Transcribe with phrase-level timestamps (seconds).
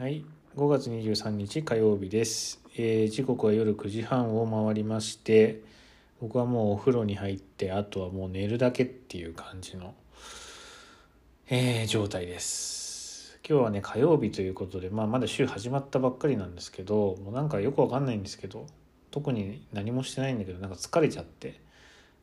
[0.00, 0.24] はい、
[0.56, 5.60] 5月23日火曜日です、えー時刻は夜9時半を回りまして
[6.22, 9.92] 僕はもうお風呂に入ってあとはもう寝るだけっていう感じの、
[11.50, 13.38] えー状態です。
[13.46, 18.66] 今日はね火曜日ということで、まあ、まだ週始まったばっかりなんですけどもうなんかよくわかんないんですけど
[19.10, 21.60] 特に何もしてないんだけどなんか疲れちゃって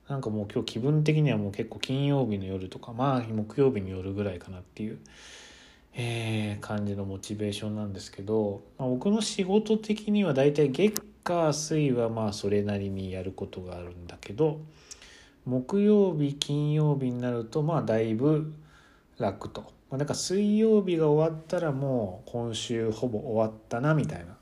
[0.10, 4.98] なんかもう今日気分的にはもう結構金曜日の夜とかまあ木曜日の夜ぐらいかなっていう
[5.94, 14.62] えー感じのモチベーションなんですけど、まあ、僕の仕事的にはだいたい月火水はまあそれなりにやることがあるんだけど
[15.46, 18.54] 木曜日金曜日になるとまあだいぶ
[19.18, 24.38] 楽と、まあ、だから水曜日が終わったらもう今週ほぼ終わったなみたいな、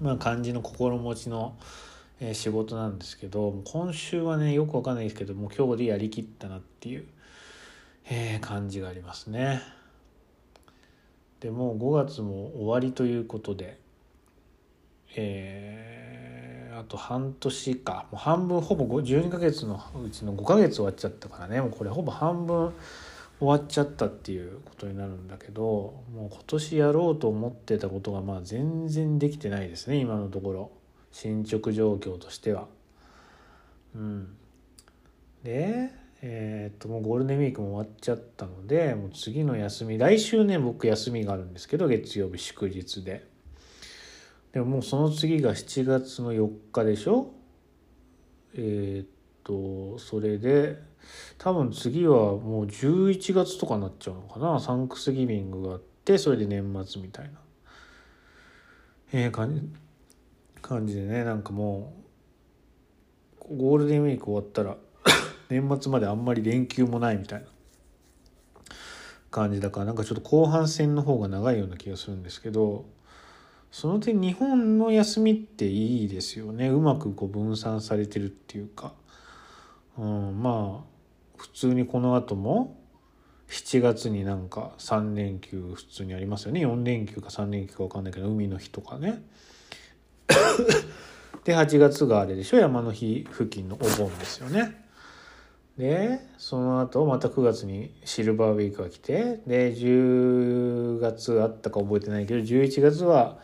[0.00, 1.56] まあ、感じの心持ちの、
[2.34, 7.04] 仕事なんですけど今週はねよくわかんないですけどもう今日でやりきったなっていう、
[8.08, 9.60] えー感じがありますね。
[11.42, 13.78] でもう5月も終わりということで、
[15.16, 15.92] えー
[16.82, 18.06] あと半年か。
[18.10, 21.60] もう半分ほぼ12ヶ月のうちの5ヶ月終わっちゃったからね。
[21.60, 22.72] もうこれほぼ半分
[23.38, 30.70] 終わっちゃったっていうことになるんだけどもう今年やろうと思ってたことがまあ全然できてないですね今のところ。
[31.12, 32.66] 進捗状況としては。
[33.94, 34.34] うん、
[35.42, 35.90] で
[36.24, 43.26] えーっともうゴールデンウィークも終わっちゃったのでもう次の休み来週ね僕休みがあるんですけど月曜日祝日で。
[44.52, 47.32] でももうその次が7月の4日でしょ？
[48.54, 49.08] えーっ
[49.42, 50.78] とそれで
[51.38, 54.60] 多分次はもう11月とかになっちゃうのかな？
[54.60, 57.40] サンクスギビングがあってそれで年末みたいな、
[59.12, 59.62] えー感じ
[60.60, 61.94] 感じでねなんかも
[63.50, 64.76] うゴールデンウィーク終わったら
[65.52, 67.46] 年末まであんまり連休もないみたいな
[69.30, 72.84] 感じだからなんかちょっと後半戦の方が長いような気がするんですけど
[73.70, 76.68] その点日本の休みっていいですよね。
[76.68, 78.92] うまくこう分散されてるっていうか、
[79.96, 80.84] うん、まあ
[81.38, 82.78] 普通にこの後も
[83.48, 86.66] 7月になんか3連休普通にありますよね。
[86.66, 89.22] 4連休か3連休か分かんないけど海の日とかね。
[91.44, 92.58] で8月があれでしょ？
[92.58, 94.81] 山の日付近のお盆ですよね。
[95.78, 103.38] でその後また9月にシルバーウィークが来てで10月あったか覚えてないけど11月は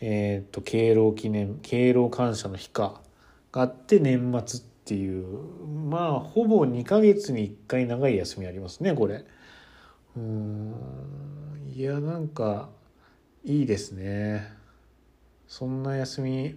[0.00, 3.00] えっ、と敬老記念敬老感謝の日か
[3.52, 5.26] があって年末っていう
[5.88, 9.24] まあほぼ2ヶ月に1回長い休みありますねこれ。
[10.16, 10.74] うん
[11.74, 12.68] いやなんか
[13.44, 14.52] いいですね。
[15.48, 16.56] そんな休み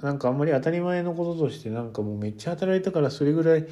[0.00, 3.66] なんかあんまり当たり前のこととしてなんかもうめっちゃ働いたからそれぐらい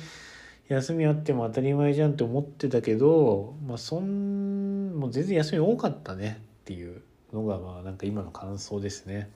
[0.68, 9.30] 休みあっても当たり前じゃんって思ってたけどまあそんもう全然休み多かったねっていうのがまあなんか今の感想ですね。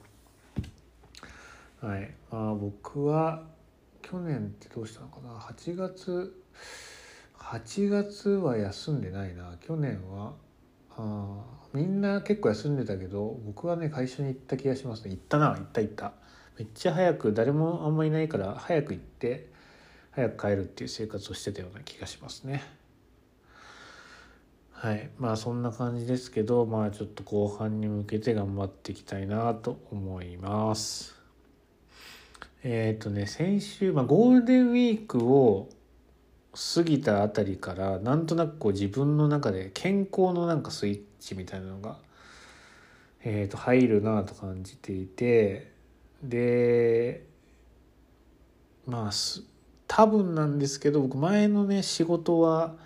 [1.80, 2.10] はい。
[2.30, 3.44] まあ僕は
[4.02, 5.34] 去年ってどうしたのかな。
[5.38, 6.34] 8月
[7.38, 9.56] 8月は休んでないな。
[9.60, 10.32] 去年は
[10.96, 15.12] あみんな結構休んでたけど僕はね会社に行った気がしますね。
[15.12, 16.12] 行ったな行った行った。
[16.58, 19.48] めっちゃ早く誰もあんまいないから早く行って
[20.12, 22.62] 早く帰るっていう生活をしてたような気がしますね。
[24.72, 25.10] はい。
[25.18, 31.14] まあそんな感じですけどまあちょっと後半に向けて頑張っていきたいなと思います。
[32.62, 35.68] えっ、とね先週、まあ、ゴールデンウィークを
[36.54, 41.98] 過ぎたあたりからなんとなくこう自分の中で健康のなんかスイッチみたいなのが、
[43.22, 45.72] えー、と入るなと感じていて
[46.22, 47.24] で
[48.86, 49.44] まあす
[49.92, 52.76] 多分なんですけど僕前のね仕事は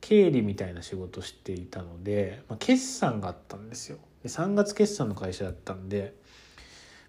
[0.00, 3.98] 経理みたいな仕事していたので、まあ、決算があったんですよ。
[4.22, 6.14] で3月決算の会社だったんで、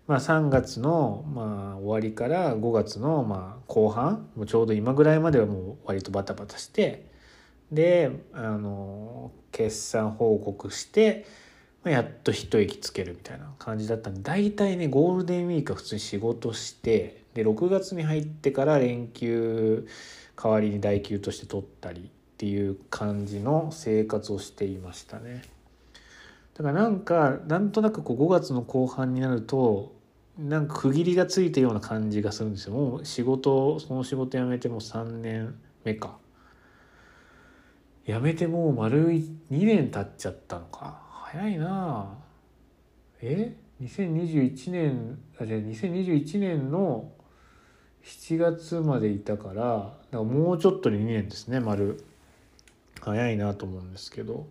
[0.07, 7.09] まあ、3月のまあ終わりから5月のまあ後半もうちょうど今ぐらいまではもう割とバタバタして
[7.71, 11.25] であの決算報告して
[11.89, 19.87] やっと一息つけるみたいな感じだったんで大体ねゴールデンウィークは普通に仕事してで6月に入ってから連休
[20.41, 25.43] 代わりに代休として取ったりっていう感じの生活をしていましたね。
[26.55, 29.93] だからなんかなんとなくこう5月の後半になると
[30.37, 32.73] なんか区切りがついたような感じがするんですよ。
[32.73, 36.17] もう仕事その仕事辞めてもう3年目か。
[38.05, 41.04] 辞めてもう丸2年経っちゃったのか。
[41.35, 42.17] 早いな。
[43.21, 47.11] え？2021年あじゃあ2021年の
[48.05, 52.01] 7月までいたからだからもうちょっとで2年ですね丸。
[53.01, 54.47] 早いなと思うんですけど。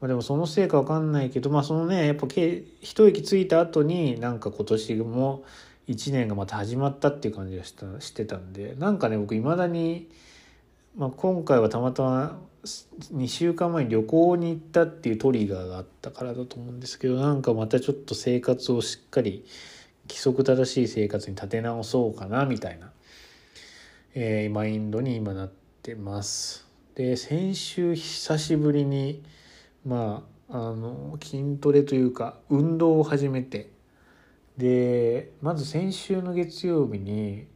[0.00, 5.44] まあ、でもそのせいか分かんないけど、まあ、そのねやっぱ一息ついた後になんか今年も
[5.86, 8.74] 1年がまた始まったっていう感じがしたしてたんで。
[8.78, 10.08] なんかね僕いまだに、
[10.96, 19.44] まあ、今回はたまたま2週間前に旅行に行ったっていうトリガーがあったからだと思うんですけどなんかまたちょっと生活をしっかり
[20.08, 22.92] 規則正しい生活に立て直そうかなみたいな、
[24.14, 26.66] えー、マインドに今なってます。
[26.94, 29.22] で先週久しぶりに
[29.84, 33.70] まああの筋トレというか運動を始めて
[34.58, 37.46] でまず先週の月曜日に、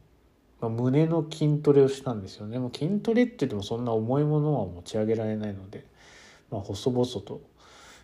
[0.59, 2.57] まあ、胸の筋トレをしたんですよね。
[2.59, 5.85] もう筋トレって言ってもそんな重いものは持ち上げられないので、
[6.49, 7.41] まあ、細々と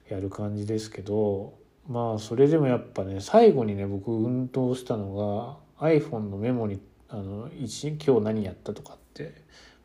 [0.09, 1.53] やる感じですけど
[1.87, 6.79] まあそれでもやっぱね最後にね僕運動したのが iPhone のメモに
[7.09, 9.33] あの今日何やったとかって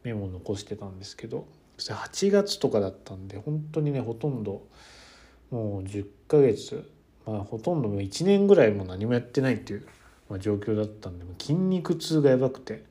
[0.04, 4.66] メモを残してたんですけどそ8月とかだったんで本当にねほとんど
[5.50, 6.90] もう10ヶ月
[7.26, 9.86] まあほとんどもう1年ぐらいも何もやってないっていう、
[10.28, 12.84] まあ、状況だったんで筋肉痛がやばくて。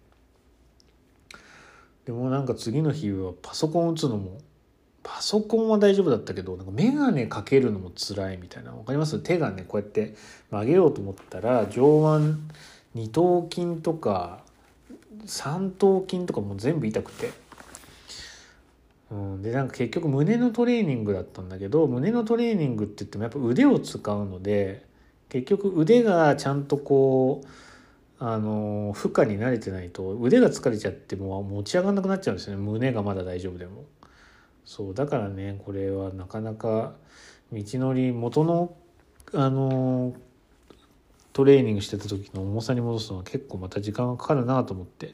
[2.06, 4.40] でもなんか次の日はパソコン打つのも
[5.04, 9.20] パソコンは大丈夫だったけどなんか眼鏡かけるのも辛いみたいな分かります？
[9.20, 10.16] 手がねこうやって
[10.50, 12.36] 曲げようと思ったら上腕
[12.94, 14.40] 二頭筋とか
[15.26, 17.32] 三頭筋とかも全部痛くて、
[19.12, 24.87] うん、でなんか結局胸のトレーニングだったんだけど胸のトレーニングって言ってもやっぱ腕を使うので
[25.30, 27.48] 結局腕がちゃんとこう
[28.20, 33.86] あの負荷に慣れてないと腕が疲れちゃっても持ち上がんなくなっちゃうんですよね胸がまだ大丈夫でも。
[34.66, 36.94] そうだからねこれはなかなか
[37.54, 38.76] 道のり元の
[39.34, 40.14] あの
[41.32, 45.14] トレーニングしてた時の重さに戻すのは結構また時間がかかるなと思って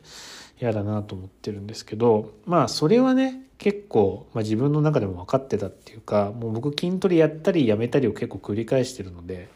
[0.60, 9.50] 嫌だなと思ってるんですけどまあそれはね結構、まあ、自分の中でも分かってたっていうかもう僕筋トレやったりやめたりを結構繰り返してるので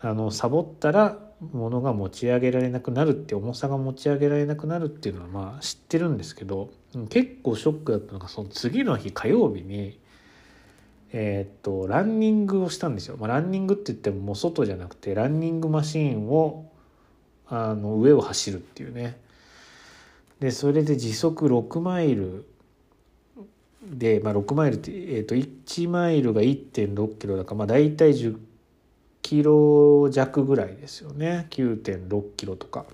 [0.00, 1.18] あのサボったら
[1.52, 6.70] 物が持ち上げられなくなるって重さが持ち上げられなくなるっていうのはまあ知ってるんですけど
[7.10, 9.98] 結構ショックだったのがその次の日火曜日に
[11.12, 16.70] えー、っとランニングをしたんですよ、まあ、ランニングって言ってももう外じゃなくてランニングマシーンを
[17.48, 19.18] あの上を走るっていうね。
[20.40, 22.44] でそれで時速6マイル
[23.82, 28.38] で、まあ、6マイルって、えー、と1マイルが1.6キロだから、まあ、大体10
[29.28, 31.48] キロ弱ぐらいですよね。
[31.50, 32.86] 9.6キロとか。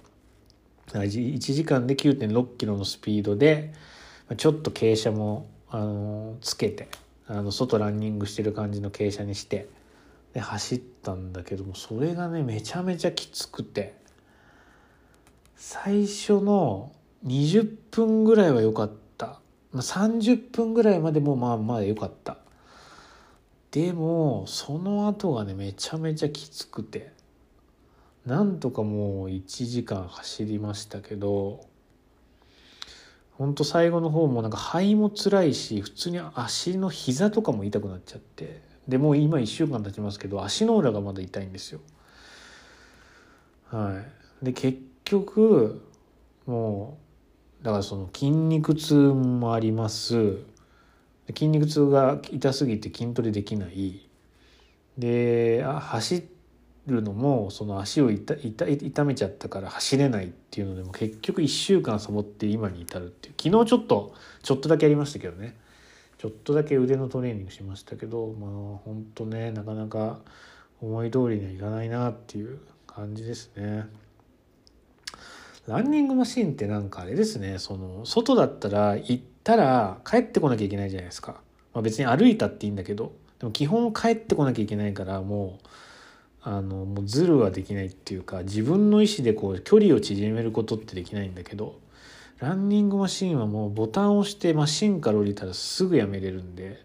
[0.88, 3.72] 1時間で9.6キロのスピードで
[4.36, 6.88] ちょっと傾斜もあのつけて
[7.28, 9.68] あの外ランニングしてる感じの傾斜にして
[10.32, 13.94] で走ったんだけどもそれがねめちゃめちゃきつくて
[15.54, 16.90] 最初の
[17.24, 19.38] 20分ぐらいは良かった。
[19.72, 22.38] 30分ぐらいまでもまあまあ良かった。
[23.74, 27.12] でもその後がねめちゃめちゃきつくて。
[28.24, 31.66] なんとかもう1時間走りましたけど
[33.32, 38.62] ほんと最後の方もなんか肺も辛いし普通に足の膝とかも痛くなっちゃって。
[38.88, 41.80] でもう今1週間経ちますけど足の裏がまだ痛いんですよ。
[43.70, 44.02] は
[44.42, 44.44] い。
[44.44, 45.82] で結局
[46.46, 46.96] も
[47.60, 50.38] うだからその筋肉痛もあります。
[51.28, 54.08] 筋肉痛が痛すぎて筋トレできない。
[54.98, 56.28] で走
[56.86, 63.34] るのもその足を痛痛めちゃったから走れないっていうのでも結局1週間サボって今に至るっていう。
[63.42, 65.56] 昨日ちょっとちょっとだけやりましたけどね。
[66.18, 68.50] ちょっとだけ腕のトレーニングしましたけどまあ
[68.84, 70.20] ほんとねなかなか
[70.80, 73.86] 思い通りにはいかないなっていう感じですね。
[75.66, 81.40] ランニングマシンってなんかあれですねその外だったら行ったら帰ってこなきゃいけないじゃないですか、
[81.72, 83.12] まあ、別に歩いたっていいんだけど。
[83.38, 85.66] でも基本帰ってこなきゃいけないからもう
[86.42, 91.78] あのもうズルはできないっていうか自分の意思でこう距離を縮めることってできないんだけど
[92.38, 96.82] ランニングマシンはもうボタンを押してマシンから降りたらすぐやめれるんで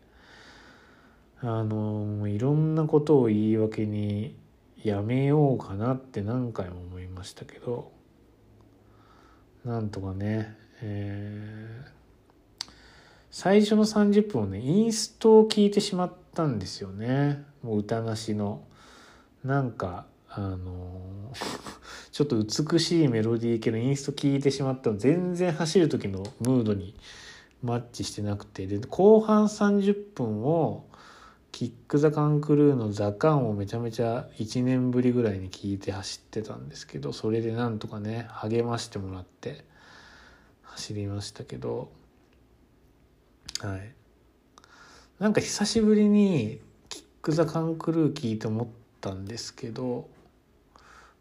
[1.42, 4.36] あのいろんなことを言い訳に
[4.84, 7.92] やめようかなって何回も思いましたけど。
[9.66, 11.99] なんとかね、えー、
[13.32, 17.44] 最初の30分をねインストを聞いてしまったんですよね。
[17.62, 18.64] もう歌なしの。
[19.44, 21.32] なんかあの
[22.12, 24.98] ちょっと美しいメロディー系のインスト聞いてしまったの。
[24.98, 26.96] 全然走る時のムードに
[27.62, 28.66] マッチしてなくて。
[28.66, 30.86] で後半30分を
[31.52, 39.66] キック・ザ・カンクルーの「ザ・カン」をめちゃめちゃ1年ぶりぐらいに聞いて走ってたんですけどそれでなんとかね励ましてもらって
[40.64, 41.99] 走りましたけど。
[43.62, 43.92] はい
[45.20, 48.68] なんか久しぶりにキック・ザ・カンクルー聞いて思っ
[49.02, 50.10] たんですけど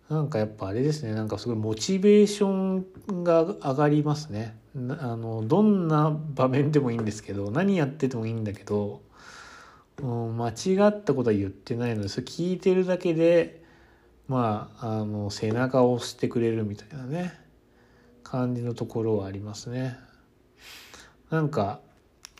[0.08, 9.02] なんかやっぱあれですねなんかすごいモチベーションが上がりますねあのどんな場面でもいいんですけど何やっててもいいんだけど、
[10.00, 10.52] う、間違
[10.88, 13.62] ったことは言ってないのでそれ聞いてるだけで
[14.28, 17.34] まああの背中を押してくれるみたいなね
[18.22, 19.98] 感じのところはありますね。
[21.30, 21.80] なんか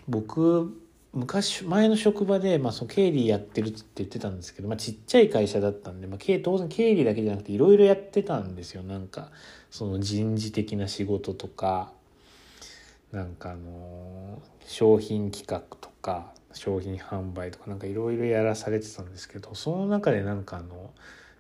[0.08, 0.74] 僕
[1.12, 8.82] 昔前の職場で、まあ、その経理やってるって言ってたんですけど、まあ、ちっちゃい会社だったんで、まあ、当然経理だけじゃなくていろいろやってたんですよ。
[8.82, 9.30] なんか
[9.70, 11.92] その人事的な仕事とか
[13.12, 20.90] なんかあの商品企画とか商品販売とかなんかいろいろやらされてたんですけどその中でなんかあの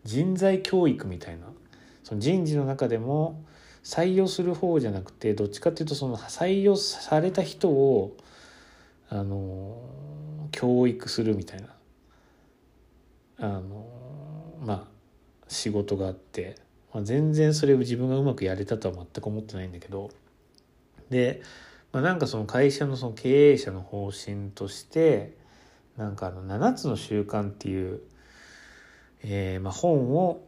[0.04, 1.46] 人材教育みたいな
[2.04, 3.42] その人事の中でも
[3.84, 8.16] 採用する方じゃなくてどっちかっていうとその採用された人を
[9.10, 11.68] あの教育するみたいな。
[13.40, 13.86] あの
[14.60, 14.98] まあ
[15.46, 16.56] 仕事があって、
[16.92, 20.10] まあ、全然それを自分がうまくやれたとは全く思ってないんだけど。
[21.08, 21.40] で、
[21.92, 25.36] まあ、なんかその会社のその経営者の方針として
[25.96, 28.00] なんかあの7つの習慣っていう、
[29.22, 30.44] えー、まあ本を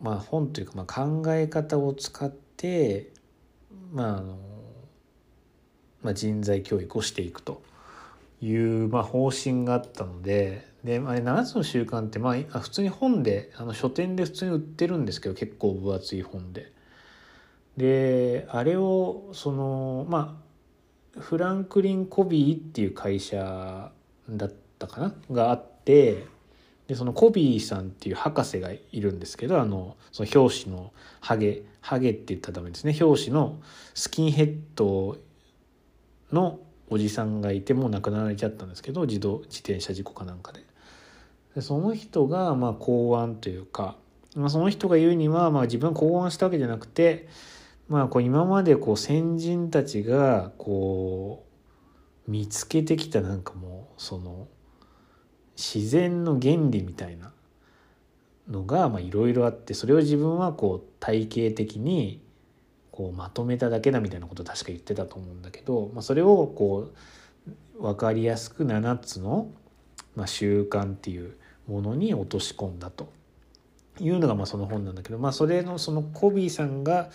[0.00, 3.12] まあ本というかまあ考え方を使って
[3.92, 4.38] まああの
[6.02, 7.62] まあ、人材教育をしていくと
[8.40, 16.72] いう、まあ、方針があったのでで、あ7つの習慣って、まあ、普通に本であの書店で普通に売ってるんですけど結構分厚い本で。
[17.76, 20.38] であれをそのま
[21.16, 23.90] あフランクリン・コビーっていう会社
[24.28, 25.14] だったかな？
[25.30, 26.26] があって
[26.86, 33.60] でそのコビーさんっていう博士がいるんですけどあのその表紙のハゲハゲって言ったらダメですね表紙の
[33.94, 35.16] スキンヘッド
[36.32, 40.60] のおじさんがいてもう亡くなられちゃったんですけど自動自転車事故かなんかで。
[41.54, 43.96] でその人がまあ考案というか、
[44.34, 47.28] まあ、その人が言うには、まあ、自分考案したわけじゃなくて、
[47.88, 51.44] まあ、こう今までこう先人たちがこ
[52.26, 54.48] う見つけてきたなんかもうその
[55.56, 57.32] 自然の原理みたいな
[58.48, 62.21] のがいろいろあってそれを自分はこう体系的に
[62.92, 66.90] こうまとめただけだみたいなこと確か言ってたと思うんだけど、まあ、それをこ
[67.78, 69.50] う分かりやすく7つの、
[70.14, 71.34] まあ、習慣っていう
[71.66, 73.10] ものに落とし込んだと
[73.98, 77.10] いうのがまあその本なんだけど、まあ、それのそのコビーさんが、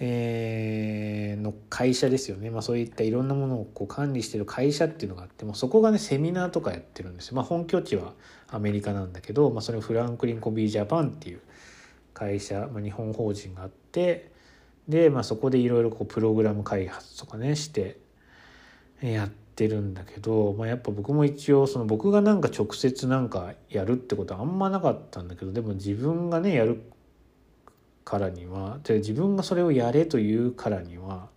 [0.00, 8.12] えー、の会社ですよね、まあ、そういったいろんなものをこう管理してる会社っていうのがあってもそこがねセミナーとかやってるんですよ、まあ、本拠地は
[8.48, 11.40] アメリカなんだけど、まあ、それフランクリン・コビー・ジャパンっていう
[12.12, 14.34] 会社、まあ、日本法人があって
[14.88, 17.98] で、まあ、そこでいろいろプログラム開発とかねして
[19.00, 26.82] やってるんだけど、まあ、やっぱ僕も一応その僕がなんか直接なんかやるってことはあんまなかったんだけどでも自分がねやる
[28.04, 31.28] からにはで自分がそれをやれというからには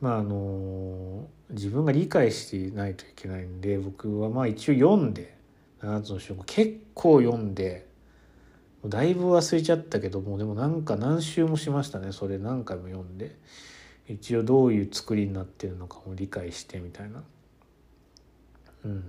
[0.00, 5.34] まああの自分が理解していないといけないんで僕はまあ一応読んで
[5.80, 7.86] 7つの章結構読んで
[8.88, 12.12] だいぶ忘れちゃったけどもでもなんか何周もしましたね。
[12.12, 13.36] それ何回も読んで。
[14.06, 17.22] 一応どういう作りになってるのかも理解してみたいな。
[18.84, 19.04] うん。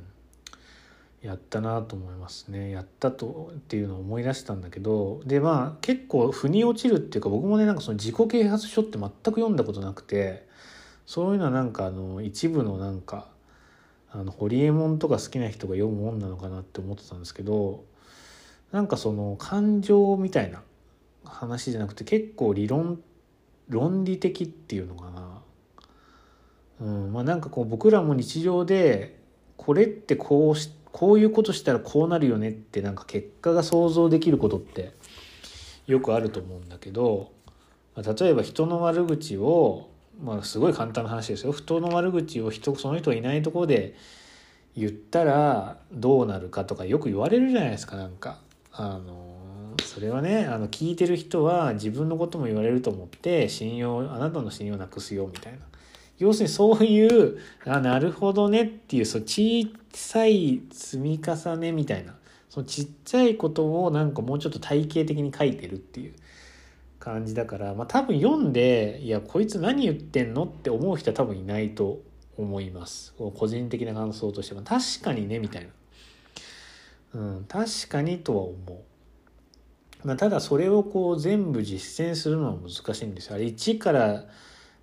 [1.21, 2.71] やったなと思いますね。
[2.71, 5.21] やったとっていうのを思い出したんだけど。
[5.25, 10.45] でまあ結構腑に落ちるっていうか僕もねなんかその自己啓発書って全く読んだことなくて。
[11.05, 13.27] そういうのはなんかあの一部のなんか
[14.11, 17.83] あのホリエモンとか好きな人が読むもんなのかなって思ってたんですけど
[18.71, 20.61] なんかその感情みたいな
[21.23, 22.99] 話じゃなくて結構理論
[23.69, 25.41] 論理的っていうのかな、
[26.81, 29.19] うんまあ、なんかこう僕らも日常で
[29.57, 34.93] これってこうしこういうことしたらこうなるよねってなんか結果が想像できることって
[35.87, 37.33] よくあると思うんだけど、
[37.97, 39.89] 例えば人の悪口を
[40.23, 43.95] まあすごい簡単な話ですよ人の悪口を人その人がいないところで
[44.77, 48.44] 言ったらどうなるかとかよく言われるじゃないですかなんか。
[48.77, 55.59] あのそれはねあの聞いてる人は自分のことも言われると思って信用あなたの信用なくすよみたいな。
[56.17, 62.15] 要するにそういうあなるほどねっていうその小さい積み重ねみたいな。
[62.49, 66.13] そのちっちゃいことをなんかもうちょっと体系的に書いてるっていう
[66.99, 72.01] 感じだから、まあ、多分読んでいやこいつ何言ってんのって思う人は多分いないと
[72.37, 73.13] 思います。
[73.17, 75.69] 個人的な感想としては確かにねみたいな。
[77.15, 78.55] うん、確かにとは思
[80.03, 80.05] う。
[80.05, 83.35] まあ、ただそれをこう全部実践するのは難しいんですよ。
[83.35, 84.25] あれ1から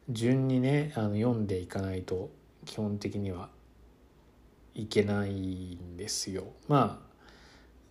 [0.09, 2.31] 順にねあの読んでいかないと
[2.65, 3.51] 基本的には
[4.75, 5.31] いけない
[5.75, 6.45] んですよ。
[6.69, 7.13] まあ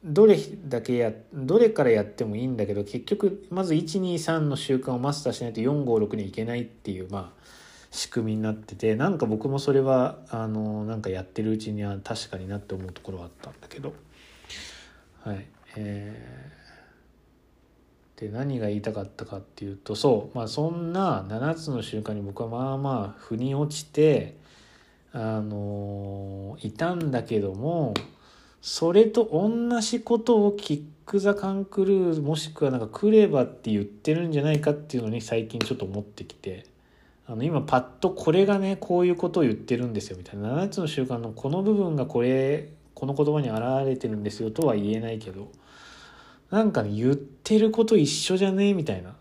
[0.03, 7.41] どれだけやどれからやってもいいんだけど結局まず123の習慣をマスターしないと456にいけないっていうまあ
[7.91, 13.93] 仕組みになっててなんか僕もそれはあのなんかやってるうちには確かになって思うところはあったんだけど
[15.24, 24.36] はいえー、で何が言いたかったかっていうとそうまあそんな7つの習慣に僕はまあまあ腑に落ちて
[25.13, 27.93] あのいたんだけども
[28.62, 36.65] それと同じことをキック・ザ・カンクルーもしくはなんかクレバって言ってるんじゃないかっていうのに最近ちょっと思ってきて
[37.27, 40.63] あの今パッとこれがねこういうことを言ってるんですよみたいな。
[40.63, 45.51] 7つの習慣のこの部分がこれこの言葉に表れてるんですよとは言えないけど
[46.50, 49.15] なんかね言ってること一緒じゃねみたいな。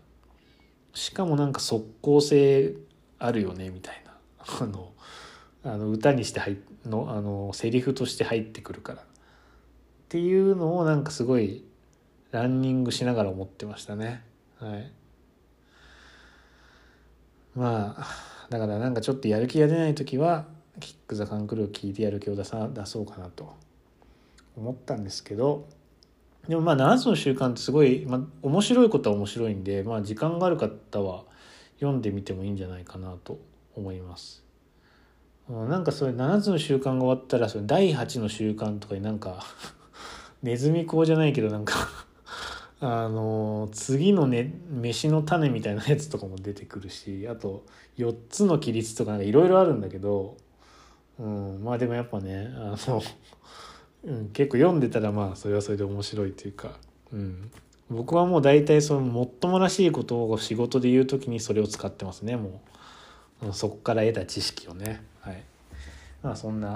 [0.93, 2.73] しかもなんか即効性
[3.17, 4.11] あるよねみたいな。
[4.61, 4.91] あの
[5.63, 9.01] あの歌にして入のあのセリフとして入ってくるから。
[9.01, 9.05] っ
[10.09, 11.63] ていうのをなんかすごい
[12.31, 14.23] ランニングしながら思ってましたね。
[14.59, 14.91] はい。
[17.55, 18.07] まあ
[18.49, 20.47] だからなんかちょっとやる気が出ない時は
[20.79, 23.55] キック・ザ・カンクルーを聞いてやる気を出さ出そうかなと
[24.55, 25.67] 思ったんですけど
[26.47, 31.23] でもまあ7つの習慣ってすごい、まあ、面白いことは面白いんで、まあ、時間がある方は
[31.79, 33.39] 読んでみてもいいんじゃないかなと
[33.75, 34.43] 思います。
[35.49, 39.43] なんかそれ7つの習慣が終わったらそれ第8の習慣とかになんか
[40.43, 41.73] ネズミ講じゃないけどなんか
[42.79, 47.65] あの次のね飯の種みたいなやつとかも出てくるしあと
[47.97, 50.37] 4つの規律とかいろいろあるんだけど、
[51.19, 53.01] うん、まあでもやっぱねあの、
[54.03, 56.77] うん、結構読んでたらまあそれはそれで面白いというか、
[57.13, 57.51] うん、
[57.89, 62.71] 僕はもう大体そのもっともらしいことを仕事で言う時にそれを使ってますねもう。
[63.53, 65.03] そこから得た知識をね。
[65.21, 65.43] はい。
[66.21, 66.75] まあそんな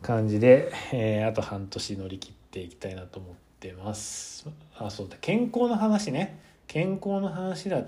[0.00, 4.48] 感じで、えー、あと半年乗り切っていきたいなと思ってます。
[4.78, 5.16] あそうだ。
[5.20, 6.40] 健康の話ね。
[6.66, 7.82] 健康の話だ。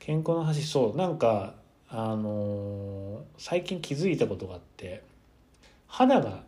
[0.00, 0.96] 健康の話そう。
[0.96, 1.54] なんか
[1.90, 5.02] あの、最近気づいたことがあって
[5.86, 6.42] 肌が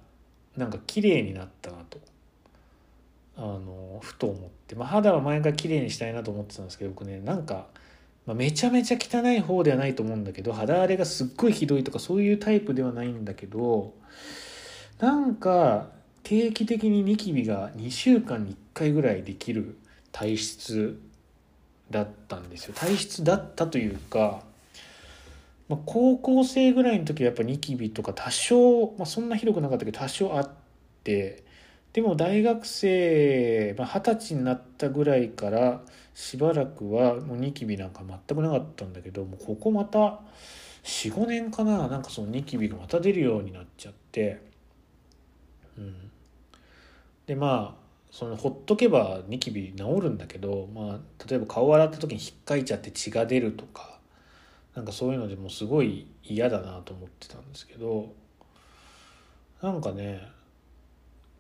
[0.57, 1.99] なんか綺麗になったなと
[3.37, 7.67] あの、ふと思って、まあ、肌は前から綺麗にしたいなと思ってたんですけど僕ねなんか、
[8.27, 13.95] まあ、めちゃめちゃ汚い方ではないと思うんだけど肌荒れがすっごいひどいとかそういうタイプではないんだけど
[14.99, 15.89] なんか
[16.23, 19.79] 定期的にニキビが2週間に1回ぐらいできる
[20.13, 21.01] 体質
[21.91, 22.75] だったんですよ。
[22.75, 24.43] 体質だったというか、
[25.71, 30.51] まあ、高校生ぐらいの時はやっぱニキビとか多少、まあ、そんなひどくなかったけど多少あっ
[31.05, 31.45] て
[31.93, 40.19] でも大学生二十、まあ、歳になったぐらいからしばらくはもうニキビなんか全くなかったんだけどもうここまた
[40.83, 44.43] 45年かななんかそのニキビがまた出るようになっちゃって
[45.79, 46.11] うん。
[47.27, 47.81] でまあ
[48.11, 54.00] そのほっとけばニキビ治るんだけど、まあ、例えば顔洗った時に引っかいちゃって血が出るとか
[54.81, 58.15] なんかそういうのでもすごい嫌だなと思ってたんですけど
[59.61, 60.27] なんかね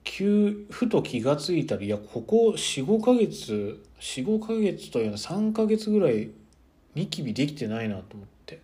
[0.05, 6.29] 急ふと気が付いたらいやここ45ヶ月45ヶ月というのは3ヶ月ぐらい
[6.94, 8.61] ニキビできてないなと思って。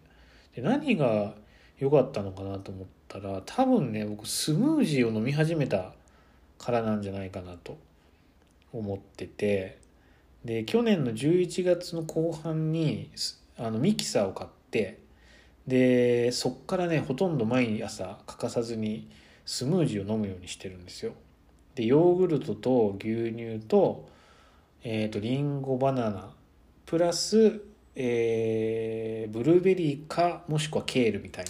[0.55, 1.33] で何が
[1.79, 5.95] 良かったのかなと思ったら多分ね僕スムージーを飲み始めた
[6.59, 7.79] からなんじゃないかなと
[8.75, 9.79] 思ってて。
[10.45, 13.11] で去年の11月の後半に
[13.59, 14.99] あのミキサーを買って
[15.67, 19.11] でそっからねほとんど毎朝欠かさずに
[19.45, 21.13] スムージーを飲むようにしてるんですよ。
[21.75, 24.09] でヨーグルトと牛乳と,、
[24.83, 26.31] えーと、リンゴバナナ
[26.87, 27.61] プラス、
[27.95, 31.45] えー、ブルーベリーかもしくはケールみたい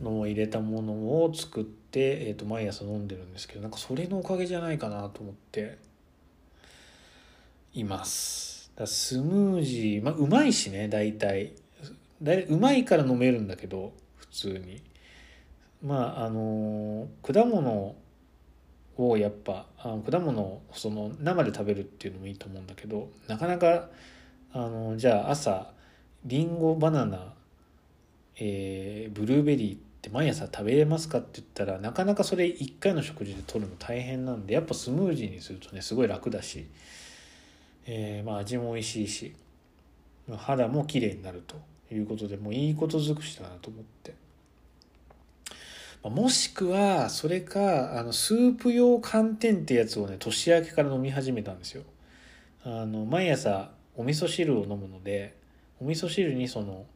[0.00, 5.76] なのを入れたものを作って。、えー、と毎朝飲んでるんですけどなんかそれのおかげじゃないかなと思って
[7.74, 11.52] いますだスムージーまあうまいしね大体。
[12.22, 14.82] 大体うまいから飲めるんだけど普通に。
[15.82, 17.94] まああの果物
[18.96, 23.88] をやっぱあの果物をその生で食べるっていうのもいいと思うんだけどなかなか
[24.52, 25.72] あのじゃあ朝
[26.26, 27.32] りんごバナナ、
[28.36, 36.66] えー、ブルーベリーって毎朝食べれますかって言ったらなかなかそれ1回の食事で取るの大変なんでやっぱスムージーにするとねすごい楽だし、
[37.86, 39.34] えー、まあ味も美味しいし
[40.36, 41.56] 肌も綺麗になると
[41.92, 44.14] いうことでもういいこと尽くしだなと思って。
[46.08, 51.82] もしくはそれかあのスープ用寒天ってやつをね年明けから飲み始めたんですよ
[52.64, 55.36] あの毎朝お味噌汁を飲むので
[55.78, 56.86] お味噌汁にその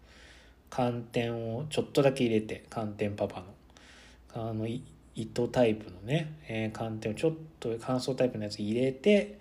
[0.70, 3.47] 寒天をちょっとだけ入れて寒天パパの
[4.49, 4.66] あの
[5.14, 9.38] 糸タイプのね、えー、寒天をちょっと乾燥タイプのやつ入れて、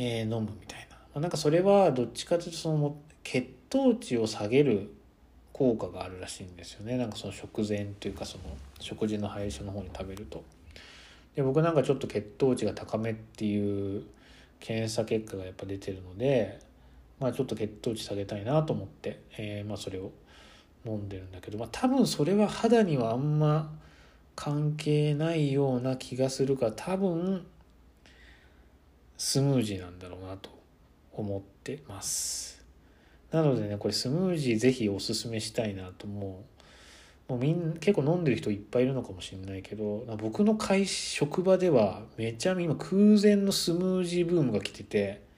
[0.00, 4.92] えー、飲むみたいな、ま、なんかそれはどっちかというとその血糖値を下げる
[5.52, 8.44] 効果があるらしいんですよねなんかその食前というかその
[8.78, 10.44] 食事の最初の方に食べると。
[11.34, 14.04] で僕なんかちょっと血糖値が高めっていう
[14.60, 16.60] 検査結果がやっぱ出てるので、
[17.18, 20.12] まあ、ちょっと血糖値下げたいなと思って、えー、まあそれを
[20.86, 23.72] 飲んでるんだけど、まあ、多分それは肌にはあんま
[24.36, 27.44] 関係ないような気がするから多分
[29.18, 30.48] スムージーなんだろうなと
[31.12, 32.64] 思ってます。
[33.30, 36.58] なのでねこれスムージーぜひおすすめしたいなともう。
[37.28, 45.28] もうみん結構飲んでる人いっぱいいるのかもしれないけど僕の会職場ではめちゃ今空前のスムージーブームが来てて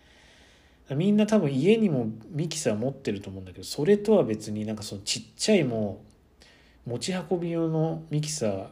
[0.90, 6.04] みんな多分家にもミキサー持ってると思うんだけどそれとは別になんかそのちっちゃいも
[6.86, 8.68] う持ち運び用のミキサー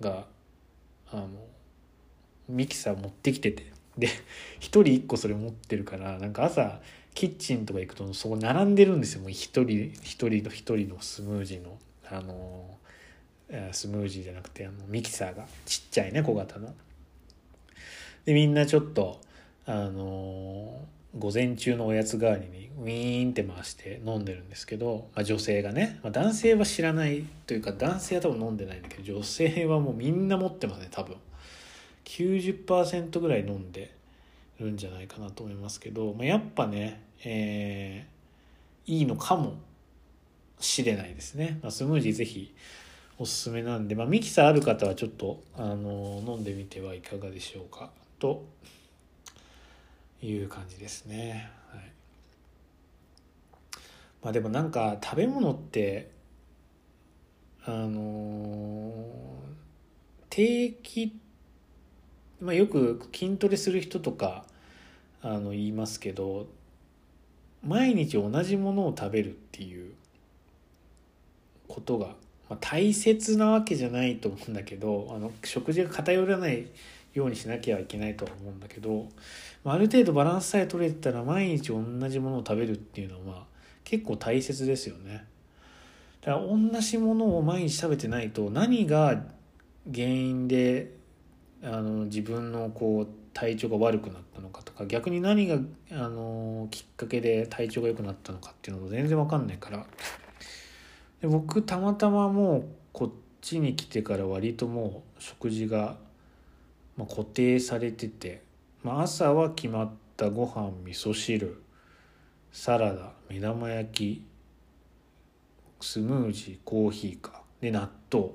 [0.00, 0.26] が
[1.10, 1.28] あの
[2.48, 4.10] ミキサー持ってきててで1
[4.60, 6.80] 人1個それ持ってるからなんか朝
[7.14, 9.20] キッチンとか行くとそこ並んでるんですよ。
[9.20, 11.78] もう1人1人の1人のスムージーの。
[12.10, 12.78] あの
[13.72, 15.46] スムージーじゃなくてあのミキサーが。
[15.64, 16.74] ちっちゃいね小型の。
[18.24, 19.20] でみんなちょっと
[19.66, 20.80] あの
[21.16, 31.16] 午前中のおやつ代わりにウィーンって回して飲んでるんですけど、まあ、女性がね、まあ、男性は知らないというか男性は多分飲んでないんだけど女性はもうみんな持ってますね多分。
[32.04, 33.94] 90%ぐらい飲んで
[34.60, 39.54] るんじゃないかなと思いますけど、まあ、やっぱね、えー、いいのかも
[40.60, 42.54] しれないですね、まあ、スムージーぜひ
[43.18, 47.90] おすすめなんで、まあ、ミキサーある方はちょっとあの飲んでみてはいかがでしょうか。
[48.18, 48.44] と
[50.22, 51.50] いう感じですね。
[51.70, 51.80] はい、
[54.22, 56.10] まあでもなんか食べ物って
[57.64, 58.92] あの
[60.30, 61.16] 定期
[62.44, 64.44] まあよく筋トレする人とか
[65.22, 66.46] あの言いますけど
[67.66, 69.94] 毎日同じものを食べるっていう
[71.66, 72.08] ことが、
[72.50, 76.66] まあ、大切なわけじゃないと思うんだけどあの食事が偏らない
[77.14, 79.08] ようにしなきゃいけないとは思うんだけど
[79.64, 83.46] まある程度バランスさえ取れてたら毎日同じものを食べるっていうのは
[83.84, 85.26] 結構大切ですよね。
[86.22, 89.24] だから同じものを毎日食べてないと何が
[89.92, 90.90] 原因で
[91.64, 95.58] あの自分のこう体調が悪くなったのかとか逆に何が
[95.92, 99.86] あのきっかけで体調が良くなったのかっていうのが全然わかんないから。
[101.20, 105.96] で僕たまたまもうこっちに来てから割ともう食事が
[106.96, 108.42] まあ、固定されてて、
[108.82, 111.60] まあ、朝は決まったご飯味噌汁
[112.52, 114.26] サラダ目玉焼き
[115.80, 117.42] スムージーコーヒーか。
[117.60, 118.30] で納豆、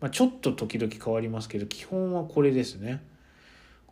[0.00, 3.02] まあ、ちょっと時々変わりますけど基本はこれですね。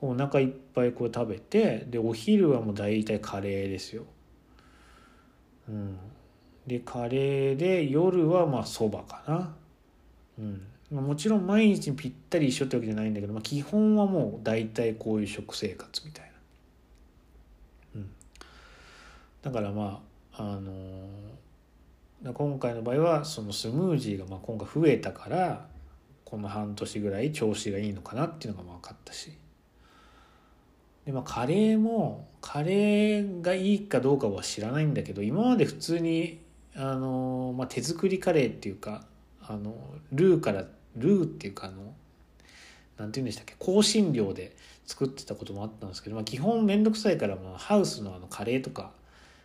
[0.01, 4.05] お腹いっぱいこれ食べてでお昼はもう大体カレーですよ。
[5.69, 5.97] うん。
[6.67, 9.55] でカレーで夜はまあそばかな。
[10.39, 10.63] うん。
[10.91, 16.31] まあもちろん毎日ぴったり一緒ってわけじゃないんだけど、まあ、基本はもう大体こういう食生活みたいな。
[17.97, 18.11] うん、
[19.41, 20.03] だからま
[20.35, 25.72] あ、あのー、今回の場合はそのスムージーがまあ今回増えたから
[26.33, 29.33] この半年ぐらい調子がいいのかなっていうのが分かったし。
[31.05, 36.41] でまあ、カレーもカレーがいいかどうかは知らないんだけど今まで普通に
[36.75, 39.05] あの、まあ、手作りカレーっていうか
[39.43, 39.75] あの
[40.13, 40.65] ルーから
[40.97, 41.93] ルーっていうかあの
[42.97, 48.93] 何て言うんでしたっけ香辛料で作ってたこともあったんですけど、まあ、基本面倒くさいからまあハウスのあのカレーとか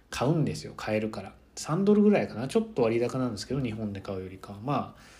[0.09, 1.33] 買うんですよ買えるから。
[1.55, 2.47] 3ドルぐらいかな。
[2.47, 4.59] ちょっと割高なんですけど日本で買うよりかは。
[4.63, 5.16] まあ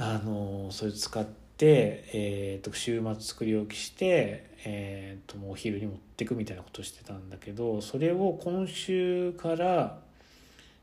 [0.00, 9.98] あのそれ使って、えー、と週末作り置きして、えー、ともうお昼に持ってくみたいなことしてたんだけどそれを今週から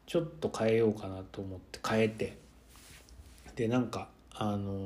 [0.05, 2.37] ちょっと変えようかなと思って変えて
[3.55, 4.81] でなんかあの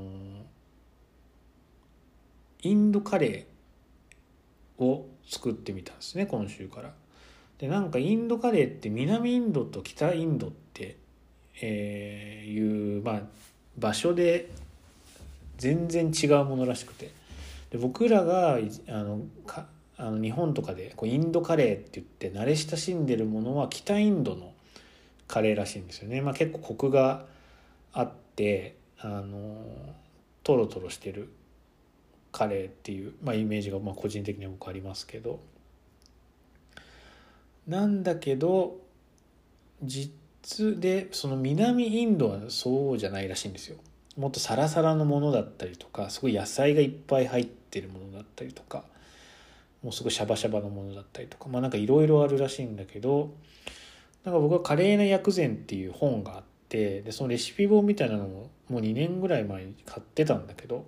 [2.62, 6.94] インドカレーを作ってみたんですね今週から。
[7.58, 10.96] でなんかインドカレーって南インドと北インドって、
[11.62, 13.22] えー、いう、まあ、
[13.80, 14.50] 場所で
[15.58, 17.12] 全然違うものらしくて
[17.72, 24.54] で僕らがあのかあの日本とかでこうインドカレーって言って慣れ親しんでるものは北インドの
[25.28, 26.22] カレーらしいんですよね。
[26.22, 27.26] まあ、結構コクが
[27.92, 29.62] あってあの
[30.44, 31.30] トロトロしてる
[32.32, 35.40] カレーっていう、まあ、イメージがまあ個人的には僕ありますけど
[37.68, 38.78] なんだけど
[39.84, 40.12] 実
[40.80, 43.78] でその南インドはそうじゃないらしいんですよ。
[44.18, 48.84] もっとサラサラのものだったりとかすごい野菜がいっぱい入ってるものだったりとか
[49.82, 53.34] もうすごいシャバシャバのものだったりとかまあなんかいろいろあるらしいんだけど
[54.26, 60.86] なんか僕は「華麗な薬膳」っていう本があってでそのレシピ本みたいなのももう2年ぐらい前に買ってたんだけど、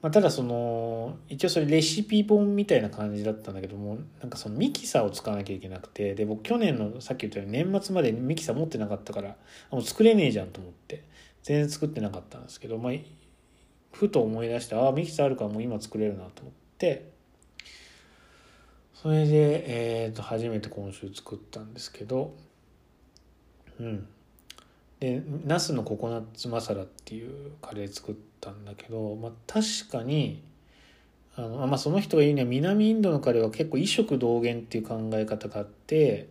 [0.00, 9.36] まあ、ただその一応それレシピ本みたいな感じだったんだけどもなんかそのミキサーを使わなきゃいけなくてで僕去年のさっき言ったように年末までミキサー持ってなかったから
[9.72, 11.02] もう作れねえじゃんと思って
[11.42, 12.92] 全然作ってなかったんですけど、まあ、
[13.92, 17.10] ふと思い出してああミキサーあるからもう今作れるなと思って
[18.94, 22.36] それで、えー、と初めて今週作ったんですけど
[23.80, 24.06] うん。
[25.00, 30.42] でナスのココナッツマサラっていうカレー作ったんだけど、まあ、確かに
[31.36, 36.28] あの、まあ、その人が言うには南インドのカレーは結構異食同源っていう考え方があって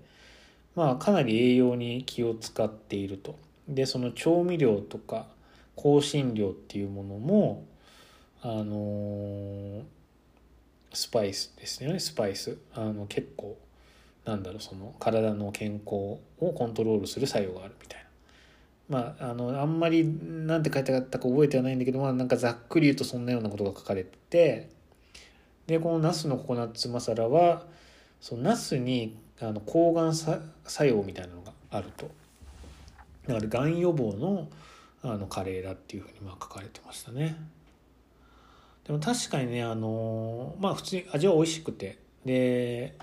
[0.76, 3.36] まあかなり栄養に気を使っていると。
[3.68, 5.28] でその調味料とか
[5.76, 7.66] 香辛料っていうものも
[8.42, 9.84] あのー
[10.94, 12.00] スパイスですよね。
[12.00, 12.58] スパイス。
[12.74, 13.58] あの結構
[14.26, 18.07] なんだろうその体の健康をコントロールする作用があるみたいな。
[18.90, 24.70] まああのあんまりなんて書いてあったか覚えてはないんだけどまあなんかざっくり言うとそんなようなことが書かれてて
[25.68, 27.66] でこのナスのココナッツマサラは
[28.22, 30.42] そのナスにあの抗がん作
[30.84, 32.10] 用みたいなのがあると
[33.28, 34.48] だからがん予防の
[35.04, 37.38] あのカレーだっていうふうにまあ書かれてましたね。
[38.86, 42.96] でも確かにねあのまあ普通に味は美味しくてで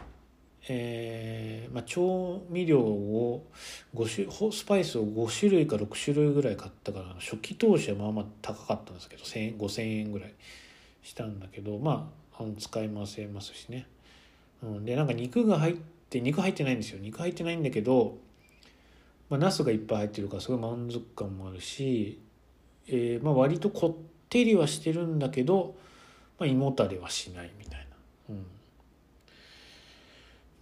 [0.68, 3.46] えーまあ、調味料を
[3.94, 10.34] 5種スパイスを5種類か6種類ぐらい買ったから初期投資はまあまあ高かったんですけど円5000円ぐらい
[11.02, 13.86] したんだけどまあ使い回せますしね、
[14.62, 15.74] うん、でなんか肉が入っ
[16.08, 16.98] て肉入ってないんですよ。
[17.00, 18.18] 肉入ってないんだけど、
[19.28, 22.20] まあ、ナスがいっぱい入ってるからすごい満足感もあるし、
[22.88, 25.76] えーまあ、割とこってりはしてるんだけど、
[26.38, 27.86] まあ、胃もたれはしないみたい
[28.28, 28.46] な、うん、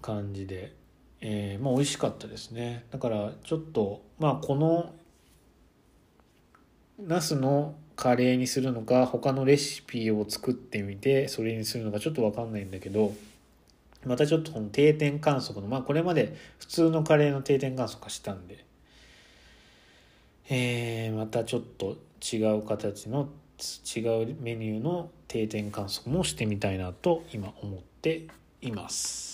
[0.03, 0.75] 感じで、
[1.23, 4.93] えー、まあ美味しかったですねだからちょっとまあこの
[6.99, 13.15] ナスのカレーにするのか他のレシピを作ってみてそれにするのかちょっと分かんないんだけど
[14.05, 18.65] またちょっとこの定点観測のまあこれまで普通のカレーの定点観測化したんで
[20.55, 23.29] えー、またちょっと違う形の
[23.97, 28.27] 違うメニューの定点観測もしてみたいなと今思って
[28.61, 29.32] います。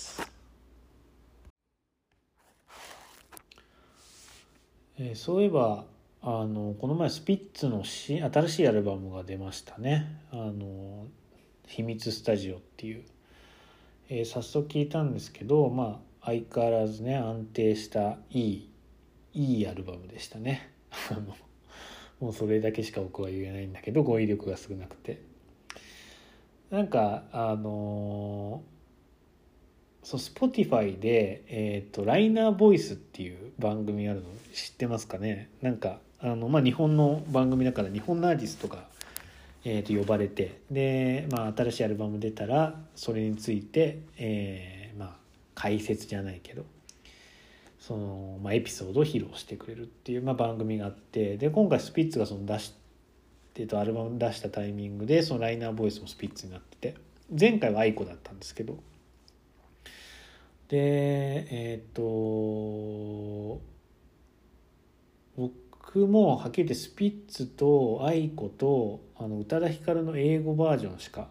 [5.01, 5.85] えー、そういえば
[6.23, 11.07] あのこの前スピッツの新しいアルバムが出ましたね「あの
[11.67, 13.05] 秘密スタジオ」っていう、
[14.09, 18.69] えー、早速聞いたんですけどまあ相変わらずね安定したいい
[19.35, 20.73] いいアルバムでしたね。
[22.19, 25.23] もうそれだけしか僕は言えないんだけど語彙力が少なくて。
[26.71, 28.63] なんかあの
[30.09, 35.51] そう Spotify で、えーと、ライナーボイスっていう番組あるの知ってますかね？
[35.61, 38.87] なんかあの、まあ、日本の番組だから日本のアーティストが、
[39.67, 45.17] えーと、呼ばれてで、まあ、新しいアルバム出たらそれについて、えー、まあ
[45.55, 46.65] 解説じゃないけど
[47.79, 52.73] その、まあ、エピソードを披露してくれるっていう、まあ、番組があってで今回スピッツがその出し
[53.53, 56.95] て、えっと、アルバム出したタイミングでそのライナーボイスもスピッツになってて
[57.39, 58.79] 前回は aiko だったんですけど
[60.69, 62.03] でえっ、と
[65.37, 71.29] 僕もはっきり言ってスピッツと aiko とあの宇多田ヒカルの英語バージョンしか、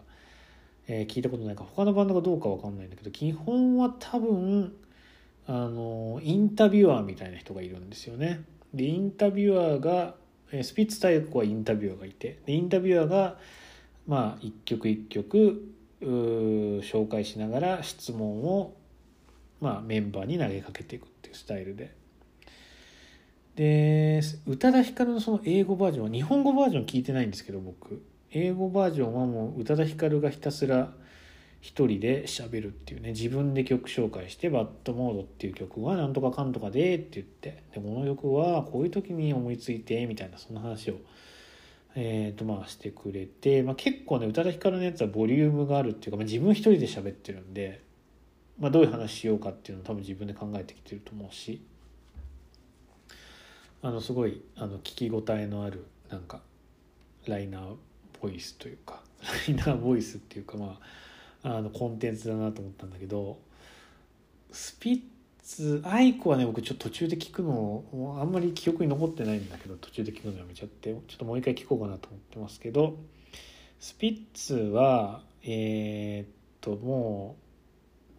[0.88, 4.74] えー、聞いたことないから他のバンドがどうかわかんないんだけど基本は多分
[5.46, 8.42] あのインタビュアーみたいな人がいるんですよね。
[8.74, 10.14] でインタビュアーが
[10.62, 13.38] スピッツ大学はインタビュアーがいてでインタビュアーが
[14.06, 18.74] まあ一曲一曲紹介しながら質問を、
[19.60, 21.94] まあ、メンバーに投げかけていくっていうスタイルで。
[23.56, 28.02] で宇多田ヒカルのその英語バージョンは日本語バージョン聞いてないんですけど僕。
[28.30, 30.92] 英語バージョンはもう宇多田ヒカルがひたすら
[31.60, 33.10] 一人で喋るっていうね。
[33.10, 37.64] 自分で曲紹介して「バッドモード」っていう曲はなんとかかんとかでって言って。
[37.74, 40.98] でこの曲はこういう時に思いついてみたいなそんな話を、
[41.96, 47.80] えーとまあ、してくれて、まあ、結構ね宇多田ヒカルのやつはボリュームがあるっていうか、まあ、自分一人で喋ってるんで、
[48.58, 51.62] まあ、どういう話しようかっていうのを多分自分で考えてきてると思うし
[53.82, 56.40] あのすごいあの聞き応えのあるなんか
[57.26, 57.74] ライナー
[58.20, 59.02] ボイスというか
[59.48, 60.80] ライナーボイスっていうかま
[61.42, 63.38] ああのコンテンツだなと思ったんだけど
[64.50, 65.02] スピッ
[65.42, 72.98] ツアイコはね僕ちょっと途中で聞くのあんまり記憶に残ってないんだけど途中で聞くのやめちゃってちょっともう一回聞こうかなと思ってますけど
[73.78, 76.28] スピッツはえー、っ
[76.60, 77.47] ともう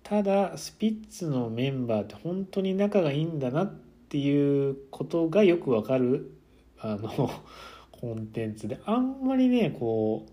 [0.10, 3.72] ただスピッツのメンバーって本当に仲がいいんだなっ
[4.10, 6.32] ていうことがよくわかる
[6.80, 7.30] あの
[7.94, 8.80] コンテンツで。
[8.86, 10.26] あんまりねこ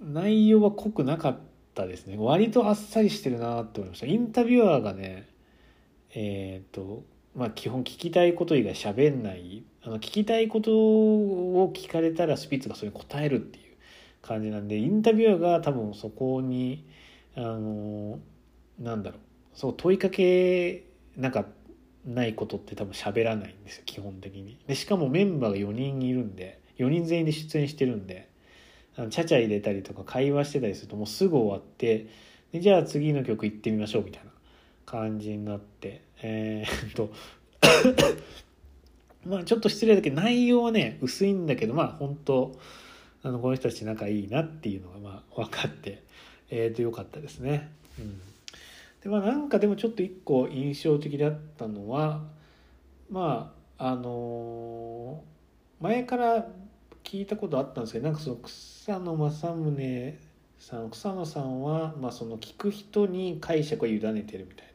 [0.00, 1.38] う内容は濃くなかっ
[1.76, 2.16] たですね。
[2.18, 4.06] 割とあっさりしてるなって思いました。
[4.06, 5.28] インタビュアーがね
[6.12, 7.04] えっ、と
[7.36, 9.62] まあ基本聞きたいこと以外喋んない。
[9.84, 13.64] あの聞きたいことを聞かれたらスピッツがそれに答えるっていう
[14.22, 16.84] 感じなんでインタビュアーが多分そこに
[17.38, 18.18] あの
[18.80, 19.20] なんだろう。
[19.54, 20.84] そう問いかけ
[21.16, 21.46] なんか
[22.04, 24.58] ないことって多分喋らないんですよ基本的に。
[24.66, 28.28] でしかもメンバーが4人いるんで4人全員で出演してるんで
[28.96, 32.08] あのちゃちゃ入れたりとか会話してたりするともうすぐ終わって
[32.52, 34.30] でじゃあ次の曲行ってみましょうみたいな
[34.84, 37.10] 感じになってえー、っ と
[39.26, 42.58] まあちょっと失礼だけど内容はね薄いんだけどまあ本当
[43.22, 46.06] あのこの人たち仲いいなっていうのがまあ分かって。
[46.50, 47.70] えー、と良かったですね。
[47.98, 48.20] うん、
[49.02, 52.24] でまあなんかでもちょっと一個印象的だったのは
[53.10, 56.48] まああのー、前から
[57.04, 60.18] 聞いたことあったんですけどなんかその草野正宗
[60.58, 64.68] さん草野さんは、まあ、その聞く人に解釈を委ねてるみたいな。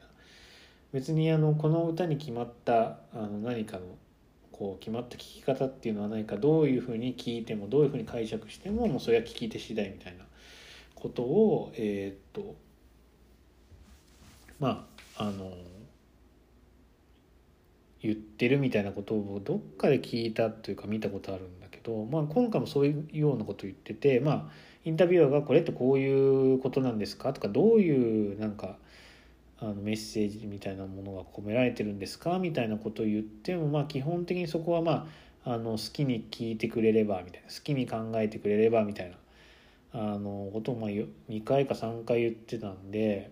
[0.93, 3.83] 別にあのこの歌に決まったあの何かの
[4.51, 10.23] こう決まった聞き方っていうのはないかどういうふうに聞いてもどういうふうに解釈してももうそれは聞き手次第みたいな。
[11.03, 12.55] ことをえっ、と
[14.59, 14.87] ま
[15.17, 15.51] ああの
[18.01, 24.51] 言ってるみたいなことをどっかで聞いたというか見たことあるんだけど、まあ、今回もそういうようなこと言ってて、まあ、
[24.85, 28.77] インタビュアーが「これってこういうことなんですか?」とか「どういうなんか
[29.59, 35.09] あのメッセージみたいなものが込められてるんですか?」みたいなことを言っても、まあ、基本的にそこはま
[35.45, 39.17] ああの好きに聞いてくれればみたいな好きに考えてくれればみたいな
[39.93, 43.31] あのことを2回か3回言ってたんで、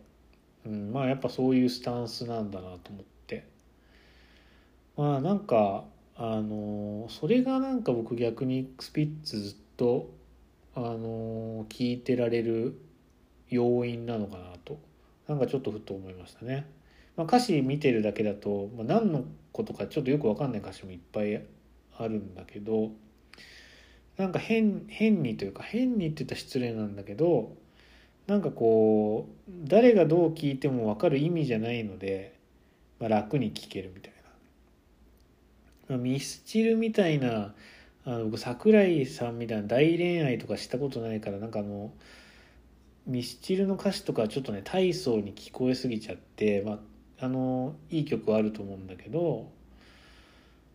[0.65, 3.47] うん、まあやっぱそういうスタンスなんだなと思って
[4.95, 10.11] まあなんかあのそれがなんか僕逆にスピッツずっと
[10.75, 12.79] あの聞いてられる
[13.49, 14.79] 要因なのかなと
[15.27, 16.69] なんかちょっとふと思いましたね。
[17.17, 21.43] まあ、歌詞見てるだけだと、まあ、何のことかちょっとよく分かんない歌詞もいっぱい
[21.97, 22.91] あるんだけど
[24.17, 27.55] なんか変変にというか変にって言ったら失礼なんだけど
[28.27, 32.37] なんかこう誰がどう聞いても分かる意味じゃないので、
[32.99, 34.13] まあ、楽に聞けるみたい
[35.89, 37.53] な、まあ、ミスチルみたいな
[38.05, 41.91] あの僕桜井さんみたいな大恋愛とかしたことないからなんかあの
[43.07, 46.73] ミスチルの歌詞とかちょっとね大層に聞こえすぎちゃって、ま
[47.19, 49.49] あ、あのいい曲はあると思うんだけど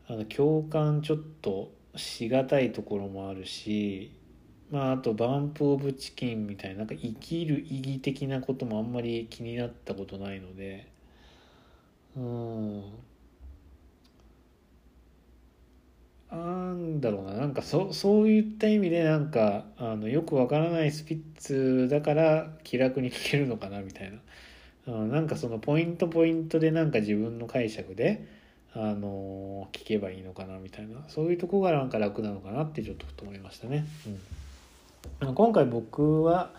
[0.09, 4.13] あの共感ちょっとしがたいところもあるし
[4.71, 10.89] まああとバンプ・オブ・チキンみたいななんか生きる意義的なこともあんまり気になったことないので
[12.17, 12.83] うん。
[16.31, 16.39] な
[16.73, 24.13] んだろうななんかそそういった意味でなんかあのよくわからないスピッツだから気楽に聴けるのかなみたい
[24.87, 28.27] な、うん、なんかそのポイントポイントでなんか自分の解釈で
[28.79, 33.87] あの聞けばいいのかなみたいなそういうとこがなんか楽なのかなってちょっとふと思いましたね。
[35.23, 36.53] うん、今回僕は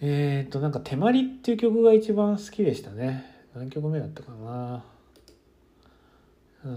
[0.00, 3.24] えっ、となんか「手まり」っていう曲が一番好きでしたね。
[3.54, 4.84] 何曲目だったかな。
[6.64, 6.68] う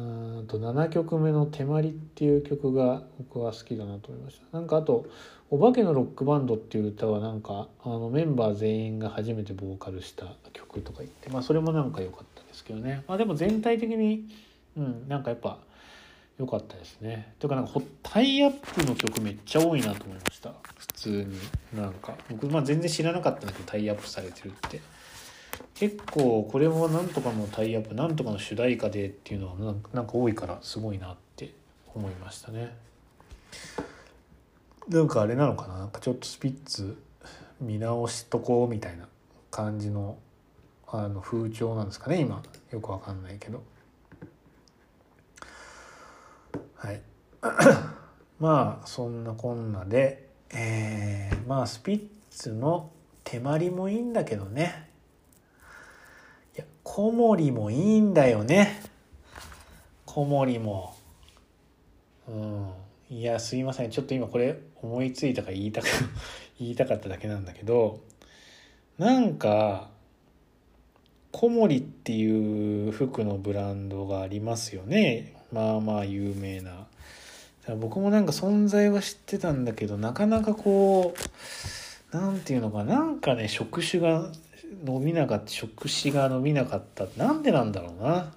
[0.41, 5.05] んと7曲目の「手まり」っていう曲が僕は好きだなと思いましたなんかあと
[5.49, 12.26] 「お化けのロックバンド」っていう歌はなんかあのメンバー全員が初めてボーカルした曲とか言ってまあそれもなんか良かった
[12.57, 13.03] ですけどね。
[13.07, 14.27] まあでも全体的に
[14.75, 15.59] うんなんかやっぱ
[16.39, 17.33] 良かったですね。
[17.39, 20.53] というかなんかタイアップの曲めっちゃ多いなと思いました。
[20.77, 21.37] 普通に。
[21.79, 24.81] なんか僕まあ全然知らなかったんだけどタイアップされてるって。
[25.73, 31.53] 結構これもなんとかのタイアップなんとかの主題歌でっていうのはなんか多いからすごいなって
[31.93, 32.75] 思いましたね。
[34.89, 35.77] なんかあれなのかな？
[35.77, 36.97] なんかちょっとスピッツ
[37.59, 39.07] 見直しとこうみたいな
[39.51, 40.17] 感じの
[40.89, 42.41] あの風潮なんですかね今。
[42.71, 43.61] よくわかんないけど。
[46.75, 47.01] はい。
[48.39, 52.91] まあそんなこんなでえー、まあスピッツの
[53.23, 54.89] 手まりもいいんだけどね。
[56.55, 58.81] いや小森もいいんだよね。
[60.05, 60.95] 小森も。
[62.29, 62.71] うん。
[63.09, 63.91] いやすいません。
[63.91, 65.87] ちょっと今これ思いついたか言いたか
[66.59, 67.99] 言いたかっただけなんだけど。
[68.97, 69.89] なんか
[71.37, 75.35] コモリっていう服のブランドがありますよね。
[75.51, 76.87] まあまあ有名な。
[77.79, 84.31] 僕もなんか存在は知ってたんだけどなかなかこう何て言うのかなんかね触手が
[84.83, 87.05] 伸びなかった触手が伸びなかった。
[87.17, 88.33] なんでなんだろうな。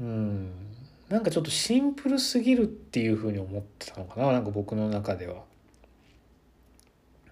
[0.00, 0.50] うん。
[1.08, 4.32] なんかちょっとシンプルすぎるっていうふうに思ってたのかな。
[4.32, 5.36] なんか僕の中では。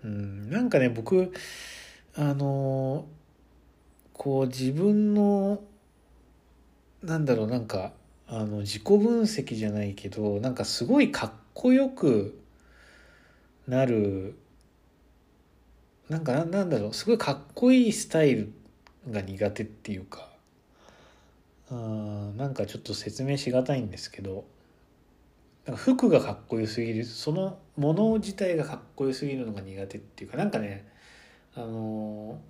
[0.03, 0.49] うん。
[0.49, 1.35] なんかね僕
[2.14, 3.05] あの
[4.17, 5.62] こう自分の
[7.03, 7.93] なんだろうなんか
[8.27, 12.41] あの自己分析じゃないけどなんかすごいかっこよく
[13.69, 14.37] なる
[16.09, 18.53] なんかなんだろうすごいかっこいいスタイル
[19.11, 20.29] が苦手っていうか
[21.71, 21.75] あ
[22.37, 24.45] なんかちょっと説明しがたいんですけど
[25.67, 30.89] なんか服がかっこよすぎるそのもの自体がかっこよすぎるのが苦手っていうかなんかね
[31.55, 32.41] あの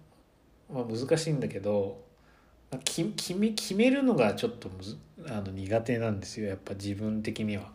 [0.72, 2.04] まあ、難しいんだけど
[2.84, 4.98] 決め決めるのがちょっとむず
[5.28, 7.70] あの苦手なんですよやっぱ自分的には。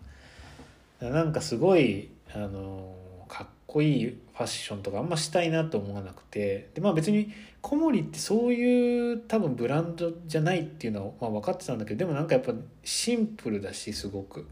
[1.00, 2.96] なんかすごいあの
[3.28, 6.70] かっこいいファッションとかあんましたいなと思わなくて。
[6.76, 14.46] でまあ別に小森ってそういう多分ブランドじゃないっていうのは、まあ、分かってたんだけどでもなんかやっぱシンプルだしすごく。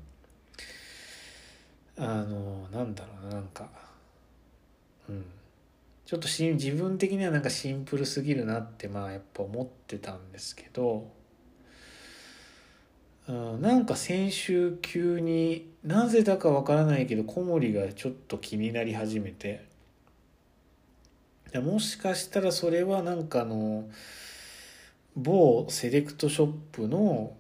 [1.98, 3.70] あのなんだろうななんか。
[5.10, 5.26] うん。
[6.10, 11.08] ちょっとし自分的にはなんかシンプルすぎるなってまあやっぱ思ってたんですけど、
[13.28, 19.64] うん、なんか先週急になぜだかわからないけど小森がちょっと気になり始めて
[21.54, 23.88] もしかしたらそれはなんかあの
[25.16, 27.36] 某セレクトショップの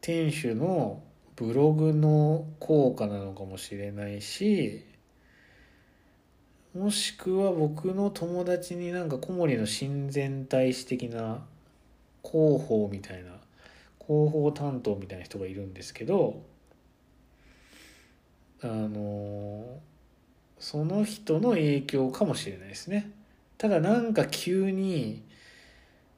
[0.00, 1.04] 店主の
[1.36, 4.91] ブログの効果なのかもしれないし
[6.74, 11.44] もしくは僕の友達になんか小森の親善大使的な
[12.24, 13.32] 広報みたいな
[13.98, 16.42] 広報担当みたいな人がいるんですけど
[18.62, 19.80] あの
[20.58, 23.10] その人の影響かもしれないですね。
[23.58, 25.22] ただなんか急に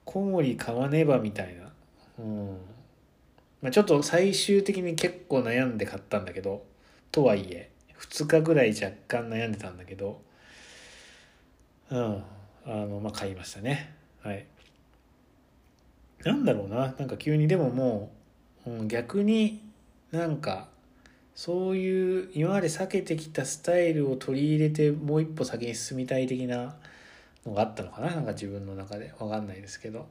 [0.05, 1.73] 小森買わねばみたいな
[2.19, 2.59] うん。
[3.63, 6.65] まあちょっと最終的に結構悩んで買ったんだけど
[7.11, 10.21] とはいえ2日ぐらい若干悩んでたんだけど
[11.91, 12.25] うん、
[12.67, 13.95] あの、まあ、買いましたね。
[14.23, 14.47] はい。
[16.25, 18.11] なんだろうな、なんか急にでもも
[18.67, 19.61] う、うん、逆に
[20.11, 20.69] なんか、
[21.35, 26.77] そういう今まで避けてきたスタイルを取り入れてもう一歩先に進みたい的な
[27.45, 30.07] のがあったのかななんか自分の中でわかんないですけど。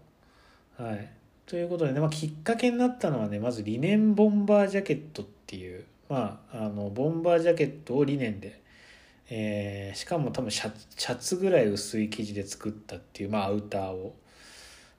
[0.78, 1.10] はい。
[1.46, 8.62] ということでね、まあ、きっかけになったのはねまずリネンボンバージャケットっていうまああのボンバージャケットをリネンで
[9.30, 14.16] えー、しかも多分シャシャツぐらい薄い生地で作ったっていう、まあ、アウターを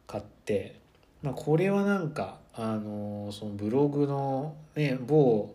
[0.07, 0.81] 買って、
[1.23, 5.55] まあ、これはなんか、あのー、そのブログのね某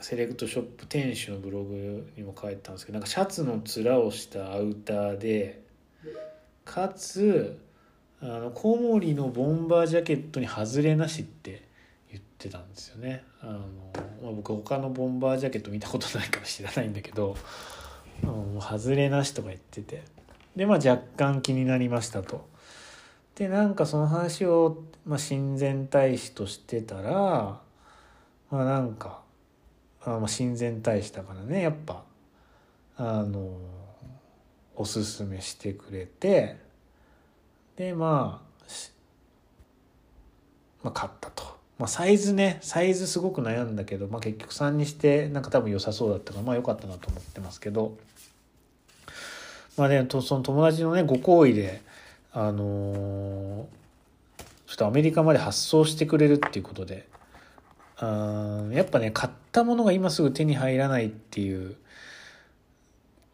[0.00, 5.62] セレクトショップ店主のブログにも書いてたんですけどなんかシャツの面をしたアウターで
[6.64, 7.60] かつ
[8.22, 11.62] あのコウモリのボンバージャケットに外れなしって
[12.40, 13.58] ってたんですよねあの、
[14.22, 17.36] まあ、僕他のボンバージャケット見たことないから知らないんだけど
[18.22, 20.02] もう外れなしとか言ってて
[20.56, 22.48] でまあ若干気になりましたと。
[23.36, 27.12] でなんかその話を、まあ、親善大使としてたら
[28.50, 29.22] まあなんか
[30.02, 32.02] あ、まあ、親善大使だからねやっぱ
[32.96, 33.56] あの
[34.76, 36.56] おすすめしてくれて
[37.76, 38.50] でまあ
[40.82, 41.59] まあ買ったと。
[41.80, 47.96] まあ、サイズねサイズすごく悩んだけど、まあ、結局3にしてなんか多分良さそうだったからまあ良かったなと思ってますけど。
[49.76, 51.80] まあねその友達のねご好意で
[52.32, 53.64] あのー、
[54.66, 57.08] ちょっとアメリカまで発送してくれるっていうことで
[57.96, 61.76] あやっぱね買ったものが今すぐ手に入らないっていう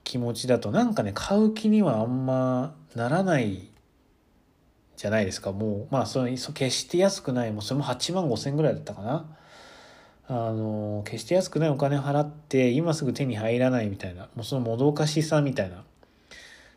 [0.05, 3.69] 気持ちだとなんかね買う気にはあんまならない
[4.97, 5.53] じゃないですか。
[5.53, 7.53] もうまあその決して安くない。
[7.53, 9.27] もうそれも8万5千ぐらいだったかな。
[10.29, 14.29] あの決して安くないお金払って今すぐ手に入らないみたいな。
[14.35, 15.85] もうそのもどかしさみたいな。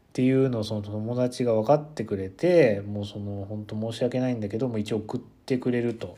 [0.09, 6.17] っていうのをその友達が分かってくれてもうその本当申し訳ないんだけども一応送ってくれると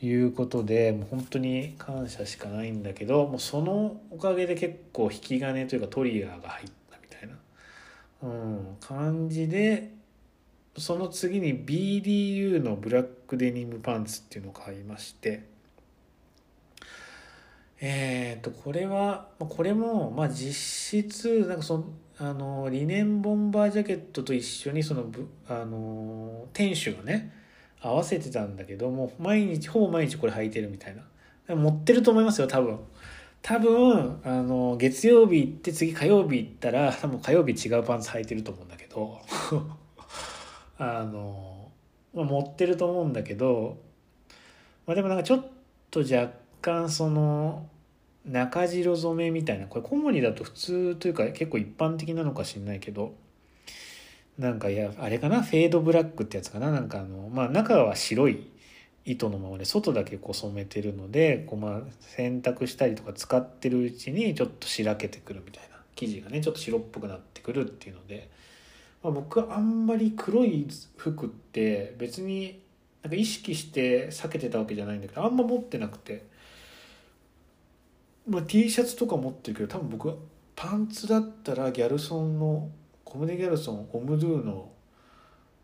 [0.00, 7.34] いうことでもう本当に感謝しかないんだけどもうそのおかげで結構引き金というかトリガーが入ったみたいな、
[8.22, 9.90] うん、感じで
[10.78, 15.44] その次に BDU のブラックデニムパンツっていうのを買いまして
[17.80, 21.84] えっ、ー、とこれはこれもまあ実質なんかその
[22.18, 25.06] あのリネンボンバージャケットと一緒にその
[25.48, 27.32] あの店主がね
[27.80, 31.02] 合わせてたんだけども毎日ほぼ毎日これ履いてるみたいな。
[31.54, 32.78] 持ってると思いますよ多分。
[33.42, 39.20] 多分あの月曜日行って次火曜日行ったら多分火曜日違うパンツ履いてると思うんだけど。
[40.78, 41.70] あの、
[42.14, 43.78] ま、持ってると思うんだけど、
[44.86, 45.46] まあ、でもなんかちょっ
[45.90, 47.66] と若干その
[48.24, 53.14] 中白染めみたいなこれコモリだと普通というか結構一般的なのかしんないけど
[54.38, 55.42] なんかいやあれかな？
[55.42, 56.70] フェードブラックってやつかな？
[56.70, 58.50] なんかあのまあ中は白い
[59.04, 68.28] 糸のままで外だけこう染めてるのでこうまあ洗濯したりとか使ってるうちにちょっとしらけてくるみたいな生地がねちょっと白っぽくなってくるっていうので、
[69.06, 72.60] まあ、僕はあんまり黒い服って別に
[73.02, 76.26] なんか意識して避けてたわけじゃないんだけどあんま持ってなくて。
[78.28, 80.18] まあ、T シャツとか持ってるけど多分僕
[80.56, 82.68] パンツだったらギャルソンの
[83.04, 84.68] コムデ・ギャルソンオムドゥの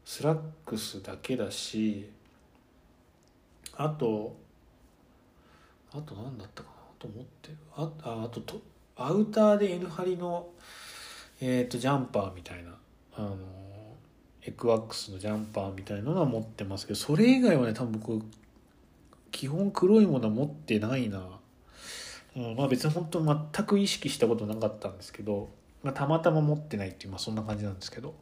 [0.05, 2.09] スラックスだけだし
[3.76, 4.36] あと
[5.93, 8.61] あと何だったかなと思ってるあああとと
[8.95, 10.47] アウターで N 張りの、
[11.40, 12.70] えーと、ジャンパーみたいな
[13.14, 13.36] あの
[14.42, 18.24] エクワックスのジャンパーみたいなのは持ってますけどそれ以外はね多分僕
[19.30, 21.38] 基本黒いものは持ってないな
[22.36, 25.50] うん、まあ別に本当全く意識したことなかったんですけど、
[25.82, 28.14] まあ、たまたま持ってないっていうまあそんな感じなんですけど。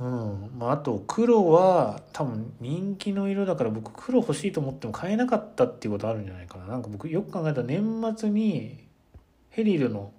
[0.00, 8.88] うんまあ、あと黒は多分人気の色だから僕黒欲しいと思っても買えなかったっていうことあるんじゃないかななんか僕よく考えたら年末に
[9.50, 10.12] ヘリルの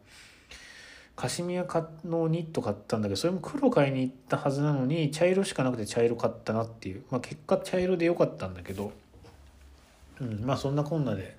[1.16, 1.66] カシミヤ
[2.04, 8.92] のニット買ったんだけどそれも黒買いに行ったはずなのに茶色しかなくて茶色買ったなっていう、まあ、結果茶色でよかったんだけど、
[10.20, 11.38] うん、まあそんなこんなで。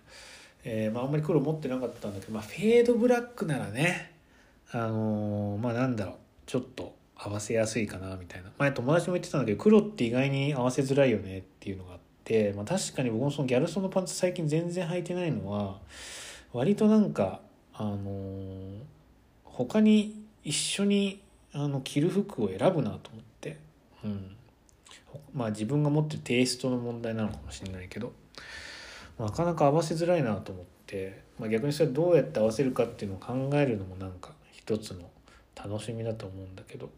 [0.69, 4.13] えー、まあ、あんまり黒持ってなかったんだけど、まあ、フェードブラックならね
[4.73, 6.15] あのー、まあなんだろう。
[6.47, 8.51] ちょっと合わせやすいかなみたいな。
[8.59, 15.79] 前友達も言ってたんだけど黒って意外に合わせづらいよねっていうのがあって、まあ、確かに僕もそのギャルソンのパンツ最近全然履いてないのは
[16.53, 17.41] 割となんか
[17.73, 18.79] あのー、
[19.57, 21.21] 他に一緒に
[21.53, 23.59] あの着る服を選ぶなと思って、
[24.05, 24.37] うん、
[25.35, 28.13] まあ自分が持ってるテイストの問題なのかもしれないけど。
[29.19, 35.11] なかなか合わせづらいなと思って、まあ、逆にそれどうやって合わせるかっていうのを考えるのもなんか一つの
[35.55, 36.91] 楽しみだと思うんだけど、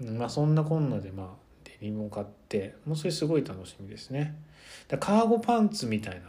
[0.00, 1.26] まあそんなこんなでまあ
[1.64, 4.34] デニムを買ってもうそれすごい楽しみですね。
[4.88, 6.20] だカーゴパンツみたい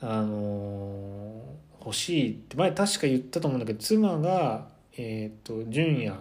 [0.00, 4.66] な、あのー、欲しいって前確か言ったと思うんだけど妻が
[4.96, 6.16] えっ、ー、と純也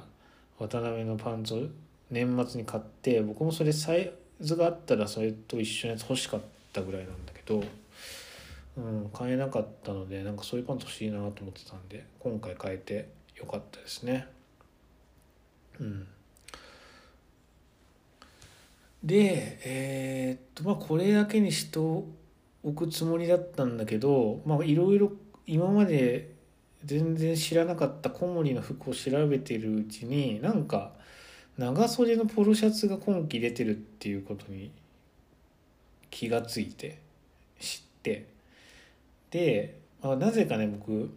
[0.59, 1.61] 渡辺のパンツを
[2.09, 6.41] 年末に買って僕もそれサイズがあったらそれと一緒のやつ欲しかっ
[6.73, 7.63] たぐらいなんだけど。
[8.77, 14.27] うん、買えなかったのでなんかそういうパンツ欲しいなと思ってたんで今回買えてよかったですね
[15.79, 16.07] うん
[19.03, 22.05] でえー、っとまあこれだけにしてお
[22.73, 25.11] くつもりだったんだけどまあいろいろ
[25.53, 26.31] 今まで
[26.85, 30.93] 全然知らなかった小森の服を調べてるうちになんか
[31.57, 34.71] 長袖のポロシャツが今季出てるっていうことに
[36.09, 36.99] 気がついて
[37.59, 38.29] 知って。
[39.29, 41.11] で、あ、なぜかね僕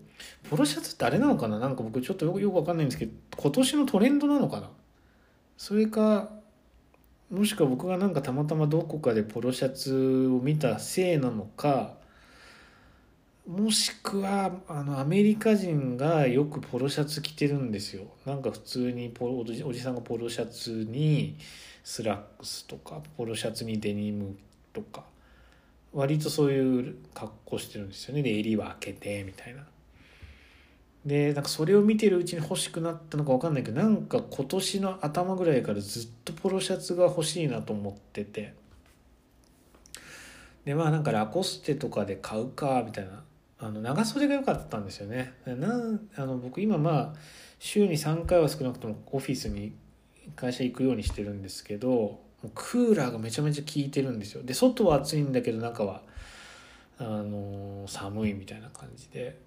[0.50, 1.60] ポロシャツってあれなのかな？
[1.60, 4.68] なんか僕ちょっとよくよくわかんないんですけど今年のトレンドなのかな？
[5.56, 6.30] それか
[7.30, 12.02] もしくは僕がなんかたまたまどこかでポロシャツを見たせいなのか
[13.46, 18.04] もしくはあのアメリカ人がよくポロシャツ着てるんですよ。
[18.24, 21.36] なんか普通にポロおじさんがポロシャツに
[21.82, 24.36] スラックスとかポロシャツにデニム
[24.72, 25.04] とか。
[25.92, 28.22] 割とそういう格好してるんですよね。
[28.22, 29.64] で襟は開けてみたいな。
[31.04, 38.54] でなんかそれを見てるうちに欲しくなったのか分かんないけどなんか今年の頭ぐらいからずっとポロシャツが欲しいなと思ってて。
[40.64, 43.22] でまあなんかラコステとかで買うかみたいな。
[43.64, 45.32] あの長袖が良かったんですよね。
[45.46, 47.14] なあの僕今まあ
[47.58, 49.74] 週に3回は少なくともオフィスに
[50.36, 52.20] 会社行くようにしてるんですけど
[52.54, 54.42] クーラーがめちゃめちゃ効いてるんですよ。
[54.42, 56.02] で外は暑いんだけど中は
[56.98, 59.40] あの寒いみたいな感じで。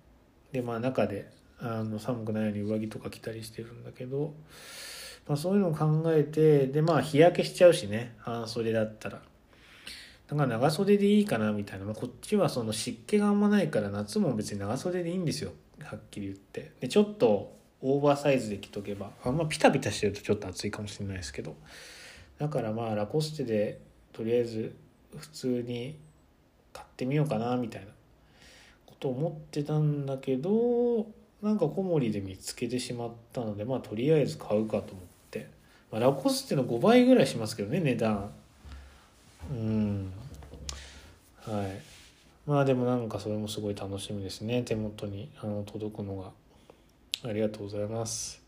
[0.51, 4.33] でまあ中であの寒くないように上着とか着たりしてるんだけど、
[5.27, 8.15] まあ、そういうのを考えてでまあ日焼けしちゃうしね。
[8.17, 9.21] 半袖だったら。
[10.27, 15.51] だから長袖でいいかなみたいな、まあ、こっちはその湿気があんまないから夏も別に長袖でいいんですよ。
[15.81, 16.71] はっきり言って。
[16.81, 19.11] でちょっとオーバーサイズで着とけば。
[19.23, 21.55] あんまピタピタしてるとちょっと暑いかもしれないですけど。
[22.39, 23.79] だからまあラコステで
[24.11, 24.75] とりあえず
[25.15, 25.97] 普通に
[26.73, 27.87] 買ってみようかなみたいな。
[28.85, 31.07] こと思ってたんだけど
[31.41, 35.49] なんか小森で見つけてしまったのでまあとりあえず買うかと思って、
[35.91, 38.31] まあ、ラコステの5倍ぐらいしますけどね値段。
[39.49, 40.11] うん。
[41.41, 41.81] はい。
[42.45, 44.63] まあでもなんかそれもすごい楽しみですね。
[44.63, 46.31] 手元にあの届くのが。
[47.25, 48.41] ありがとうございます。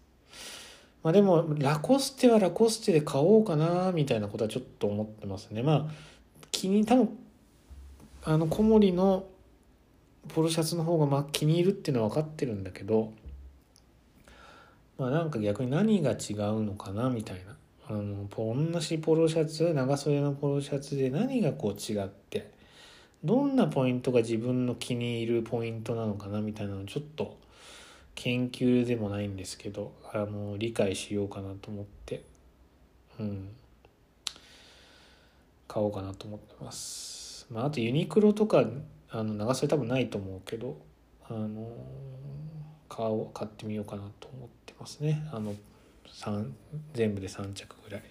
[1.02, 5.64] まあでもラコステはラコステで買おうかなみたいなことはちょっと思ってますね。
[5.64, 5.86] まあ
[6.52, 7.18] 気に多分
[8.24, 9.26] あの小森の
[10.28, 13.14] ポロシャツの方がまあ気に入るっていうのは分かってるんだけど
[14.98, 17.56] まあなんか逆に何が違うのかなみたいな。
[17.90, 22.52] あの同じポロシャツ長袖のポロシャツで何がこう違って
[23.24, 27.36] どんなポイントが自分の気に入るポイントなのかなみたいなのをちょっと
[28.14, 32.24] 研究でもないんですけどあの理解しようかなと思って
[33.20, 33.50] うん
[35.68, 37.48] 買おうかなと思ってます。
[37.52, 38.66] まあ、あとユニクロとか
[39.10, 40.78] あの長袖多分ないと思うけど
[41.28, 41.72] あの
[42.88, 45.56] 買お買ってみようかなと思ってますねあの
[46.94, 48.04] 全部で3着ぐらい。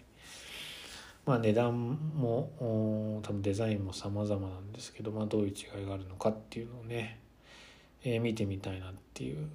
[1.27, 7.21] まあ値段も多分デザインも様々なんですけど、まあ、どういう違いがあるのかっていうのをね、
[8.03, 9.47] えー、見てみたいなっていう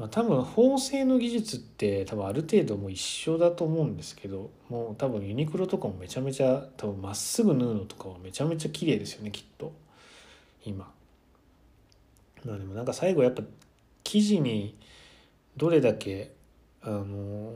[0.00, 9.74] まあ、多分縫製の技術って多分ある程度も一緒だと思うんですけどもう多分ユニクロとかもめちゃめちゃ多分まっすぐ縫うのとかはめちゃめちゃ綺麗ですよねきっと
[10.64, 10.90] 今。
[12.46, 13.42] まあでもなんか最後やっぱ
[14.02, 14.74] 生地に
[15.58, 16.32] どれだけ
[16.82, 17.52] あの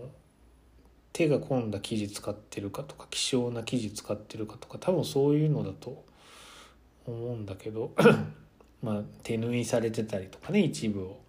[1.12, 6.04] 手が込んだ生地使ってるかとか希少な生地使ってるかとか多分そういうのだと
[7.06, 7.92] 思うんだけど
[8.82, 11.24] まあ手縫いされてたりとかね一部を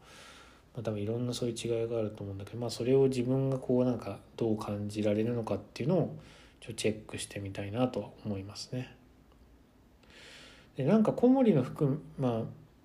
[0.75, 6.15] まあ、多分いろんなそういう違いがあると思うんだけど、まあ、それを自分がこうなんかどう感じられるのかっていうのを
[6.59, 8.93] ちょチェックしてみたいなとは思いますね。
[10.75, 12.41] でなんか小森の服、まあ、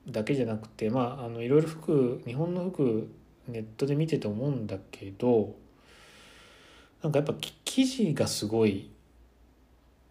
[0.08, 3.11] だけじゃなくて、まあ、あのいろいろ服日本の服
[3.51, 5.55] ネットで見てて思うんだけど
[7.03, 7.34] なんかやっぱ
[7.64, 8.90] 生地がすごい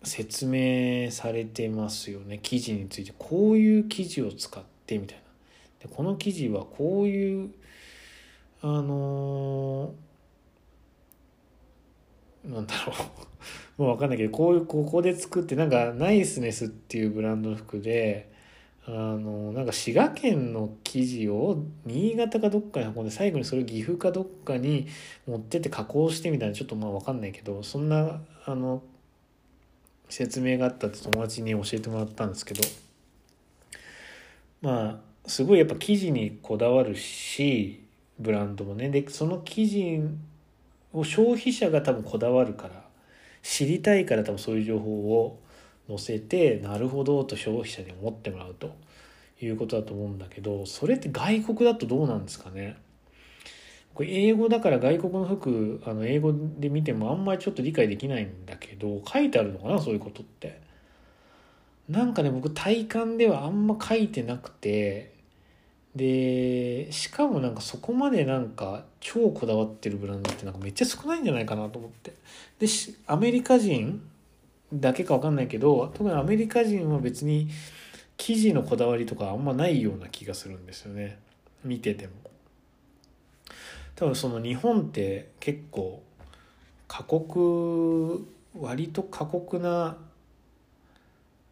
[0.04, 2.40] 説明されてますよね。
[2.42, 3.14] 生地について。
[3.18, 5.24] こういう生地を使ってみたいな。
[5.88, 7.50] でこの生地はこういう
[8.62, 12.96] あのー、なんだろう。
[13.82, 18.29] もう分かんないけどこういうここで作ってなんかナイスネスっていうブランドの服で
[18.92, 24.88] あのなんか滋賀県の生地を新潟かどっかに運んで最後にそれを岐阜かどっかに
[25.28, 28.82] 持ってって加工してみたいなちょっとまあ分かんないけどそんなあの
[30.10, 32.62] 説明があったって友達に教えてもらったんですけど
[34.62, 37.84] まあすごいやっぱ生地にこだわるし
[38.20, 38.90] ブランドもね。
[38.90, 40.02] でその記事
[40.94, 42.84] を消費者が多分こだわるから
[43.44, 44.90] 知りたいから多分そういう情報
[45.22, 45.40] を
[45.90, 48.74] 載せてなるほどと消費者に思ってもらうと
[49.42, 52.78] いうことだと思うんだけどそれって外国だとどうなんですかね？
[53.94, 59.80] これ英語だから外国の服あの英語で見てもあんまりちょっと理解できないんだけど書いてあるのかな？
[59.80, 60.62] そういうことって。
[61.90, 65.16] なんかね僕体感ではあんま書いてなくて
[65.96, 72.14] でしかもなんかそこまでなんか超こだわってるブランドってなんかめっちゃ少ないんじゃないかなと思って。
[72.60, 72.68] で
[73.08, 74.08] アメリカ人
[74.74, 77.50] だけか分かんないけど特にアメリカ人は別に
[78.18, 81.18] 生地のこだわりとかあんまないような気がするんですよね。
[81.64, 82.14] 見てても。
[83.96, 86.02] 多分その日本って結構
[86.88, 88.26] 過酷
[88.58, 89.98] 割と過酷な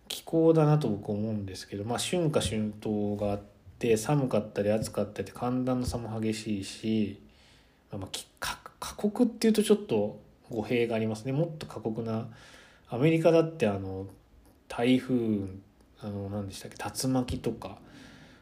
[0.08, 3.42] 気候だなと僕思うんですけどまあ春夏春冬があっ
[3.80, 7.22] て寒かったり暑かったり寒暖の差も激しいし、
[7.92, 8.08] まあ、
[8.40, 11.34] 過酷っていうとちょっと語弊がありますね。
[11.34, 12.28] もっと過酷な
[12.90, 14.08] アメリカだってあの
[14.68, 15.16] 台風
[16.00, 17.80] あの何でしたっけ竜巻とか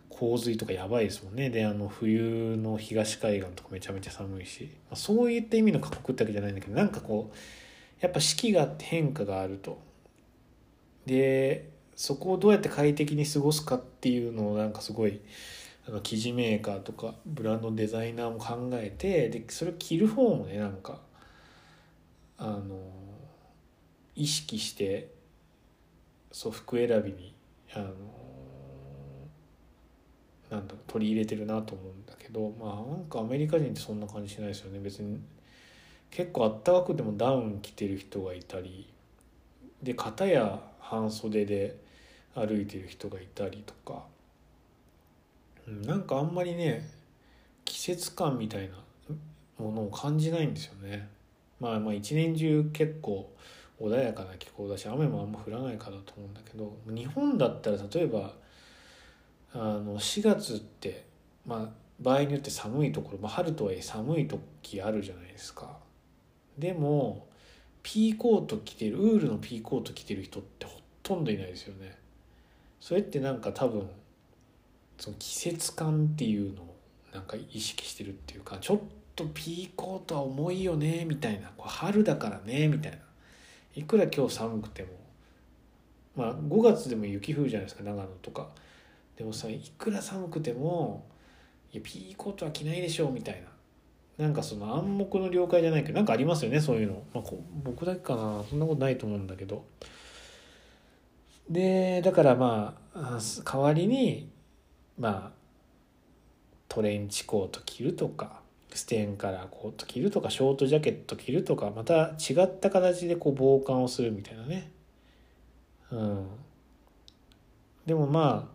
[0.10, 7.36] 洪水とかやばいですもんねであの冬の東海岸とかめちゃめちゃ寒いし、まあ、そういった意味の過酷ってわけじゃないんだけどなんかこう
[8.00, 9.80] やっぱ四季があって変化があると。
[11.06, 15.22] でそこをどうやって快適に過ごすかっていうのをなんかすごい
[15.88, 21.00] あの生地メーカーとかブランドデザイナーも考えてでそれを着る方もねなんか
[22.38, 22.80] あの
[24.16, 25.12] 意識して
[26.32, 27.34] そう服選びに
[27.74, 27.86] あの
[30.50, 35.20] なんだろう取り入れてるなと思うんだけどまあなんかアメリカ人ってそんな感じしないですよね別に
[36.12, 38.88] 結構あったかくてもダウン着てる人がいたり
[39.84, 41.78] で片や半袖で
[42.36, 44.04] 歩いてる人がいたりとか、
[45.68, 46.90] うん、なんかあんまりね
[47.66, 48.76] 季節感みたいな
[49.58, 51.08] ものを感じないんですよね。
[51.60, 53.34] まあまあ一年中結構
[53.80, 58.34] 穏やかな気候だし雨もあんま降らないからだと思うんだけど日本だったら例えば
[59.54, 61.06] あの4月って
[61.46, 65.78] まあ場合によって寒いところ、まあ、春とはいえ寒い時あるじゃないですか。
[66.58, 67.28] でも
[67.84, 71.98] ピーコート着てるウールのピーコート着てる人ってほとんどいないですよね。
[72.82, 73.88] それってなんか多分
[74.98, 76.76] その季節感っていうのを
[77.14, 78.80] なんか意識してるっていうかちょっ
[79.16, 81.50] とピーコートは重いよねみたいな。
[81.56, 82.98] こう春だからねみたいな。
[83.76, 84.90] いくら今日寒くても
[86.16, 88.48] まあ5月でも雪降るじゃないですか長野とか。
[89.18, 91.06] でもさいくら寒くても
[91.72, 93.42] いやピーコートは着ないでしょうみたい
[94.18, 94.26] な。
[94.26, 98.44] なんかその暗黙の了解じゃないけどなんかありますよねそういうの、まあ、こ僕だけかな。
[98.50, 99.66] そんなことないと思うんだけど。
[101.50, 104.30] でだからまあ代わりに
[104.98, 105.32] まあ
[106.70, 108.45] トレンチコート着るとか。
[108.78, 114.72] ステンカラーコート着るとかショートジャケット着るとかまた違った形でこう防寒をするみたいなね。
[115.92, 116.28] うん。
[117.86, 118.50] でもま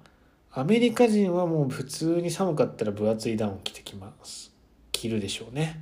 [0.52, 4.52] あアメリカ人はもう普通に寒かったら分厚いダウン着てきます。
[4.92, 5.80] 着るでしょうね。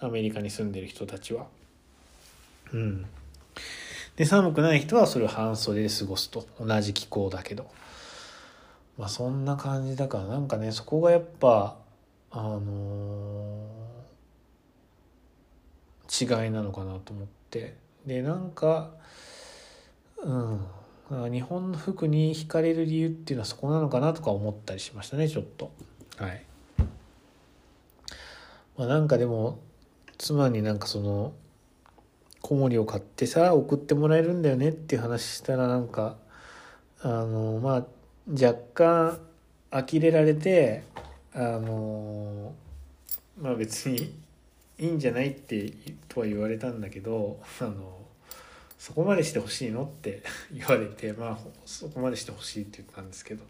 [0.00, 1.46] アメリカに住んでる人たちは。
[2.72, 3.06] うん。
[4.16, 6.46] で寒くない人はそれを半袖で過ごすと。
[6.60, 7.70] 同じ気候だけど。
[8.98, 11.76] まあそんな感じだからなんかねそこがやっぱ
[12.30, 12.62] あのー、
[16.08, 17.76] 違いなのかなと思って。
[18.06, 18.90] でなんか
[20.18, 20.66] うん
[21.32, 25.72] 日本の服に惹かれる理由っていうのはそこなのかなとか思ったりしましたねちょっと。
[26.16, 26.44] はい。
[28.76, 29.58] まあなんかでも
[30.18, 31.32] 妻になんかその
[32.42, 36.16] 子守を買ってさ送ってもらえるんだよねっていう話したらなんか
[37.00, 37.86] あのまあ
[38.30, 39.20] 若干
[39.70, 40.84] 呆れられて
[41.32, 42.54] あの
[43.40, 44.14] まあ別に
[44.78, 45.72] いいんじゃないって
[46.08, 47.98] とは言われたんだけどあの
[48.78, 50.22] そこまでしてほしいのって
[50.52, 53.44] 言われてまあそこまでしてほしいって言ったんですけど。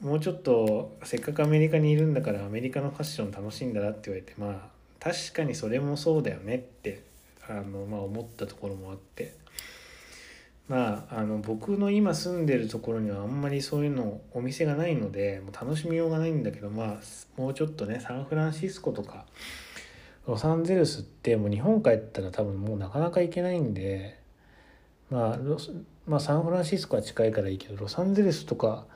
[0.00, 4.68] もうちょっとせっかくアメリカにいるんだからアメリカのファッション楽しいんだなって言われてまあ
[5.00, 7.02] 確かにそれもそうだよねって
[7.48, 9.32] あの、まあ、思ったところもあって。
[10.68, 19.26] まああの僕の今住んでるところにはあんまりそういうのお店がないのでもう楽しみようがないんだけどまあもうちょっとねサンフランシスコとか
[20.26, 24.18] ロサンゼルスってもう日本帰ったら多分もうなかなか行けないんで
[25.10, 25.38] まあ
[26.06, 28.86] まあサンフランシスコは近いからいいけどロサンゼルスとか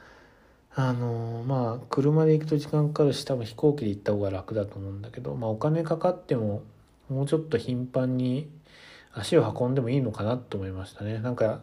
[0.74, 6.62] あのまあ車で行くと時間かかるし多分飛行機で行った方が楽だと思うんだけどまあお金かかっても
[7.10, 8.48] もうちょっと頻繁に
[9.12, 11.18] 足を運んでもいいのかなと思いましたね。
[11.18, 11.60] なんか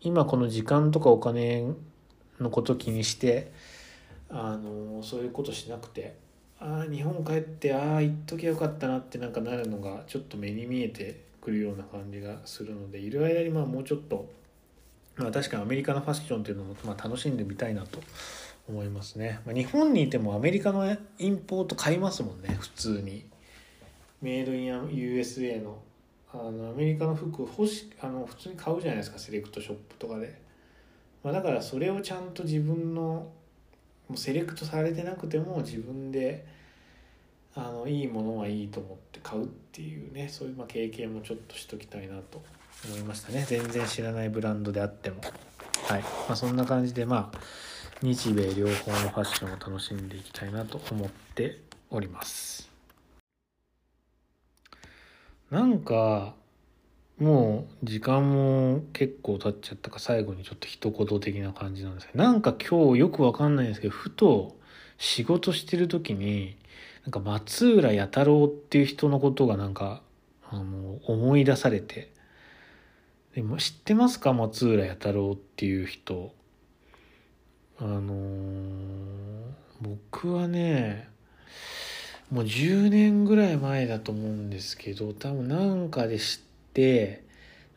[0.00, 1.72] 今この時間とかお金
[2.40, 3.52] のこと気にして
[4.28, 6.23] あのそういうことしなくて。
[6.66, 14.30] ああ日本帰ってああ行っときゃよかったなってなんかなるのがちょっと目に見えてくるような感じがするのでいる間にまあもうちょっと、
[15.16, 18.00] まあ、確かにアメリカのファッションっていうのもまあ楽しんでみたいなと
[18.66, 23.26] 思いますね、まあ、日本にいてもアメリカのインポート買いますもんね普通に。
[24.22, 25.78] メイドイン USA の。
[26.32, 30.36] あのアメリカの服欲しあの普通に買うじゃないですかセレクトショップとかで、
[31.22, 36.44] まあ、だからそれをちゃんと自分のもうセレクトされてなくても自分で
[37.56, 42.42] あのいいものはいいと思って買うっていうねそういうま経験もちょっとしときたいなと
[42.86, 43.44] 思いましたね。
[43.48, 45.20] 全然知らないブランドであっても。
[45.88, 47.38] はい、まあ、そんな感じでまあ
[48.02, 52.70] 日米両方のファッションを楽しんでいきたいなと思っております。
[55.50, 56.34] なんか
[57.18, 64.56] もう時間も結構経っちゃったか最後にちょっと一言的な感じなんですけどなんか今日よくわかんないんですけどふと
[64.98, 66.56] 仕事してる時に
[67.04, 70.02] なんか松浦弥太郎っていう人のことがなんか
[70.50, 72.12] あの思い出されて。
[73.34, 74.32] でも知ってますか？
[74.32, 76.32] 松浦弥太郎っていう人。
[77.78, 78.14] あのー、
[79.80, 81.08] 僕はね
[82.30, 87.24] もう10年ぐらい前だと思うんですけど多分なんかで知って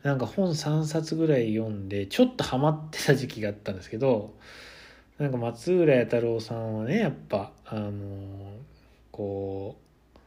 [0.04, 4.34] なんか本3冊ぐらい読んでちょっとハマってた時期があったんですけど
[5.18, 7.90] なんか松浦弥太郎さんはねやっぱあの
[9.18, 9.76] こ
[10.14, 10.18] う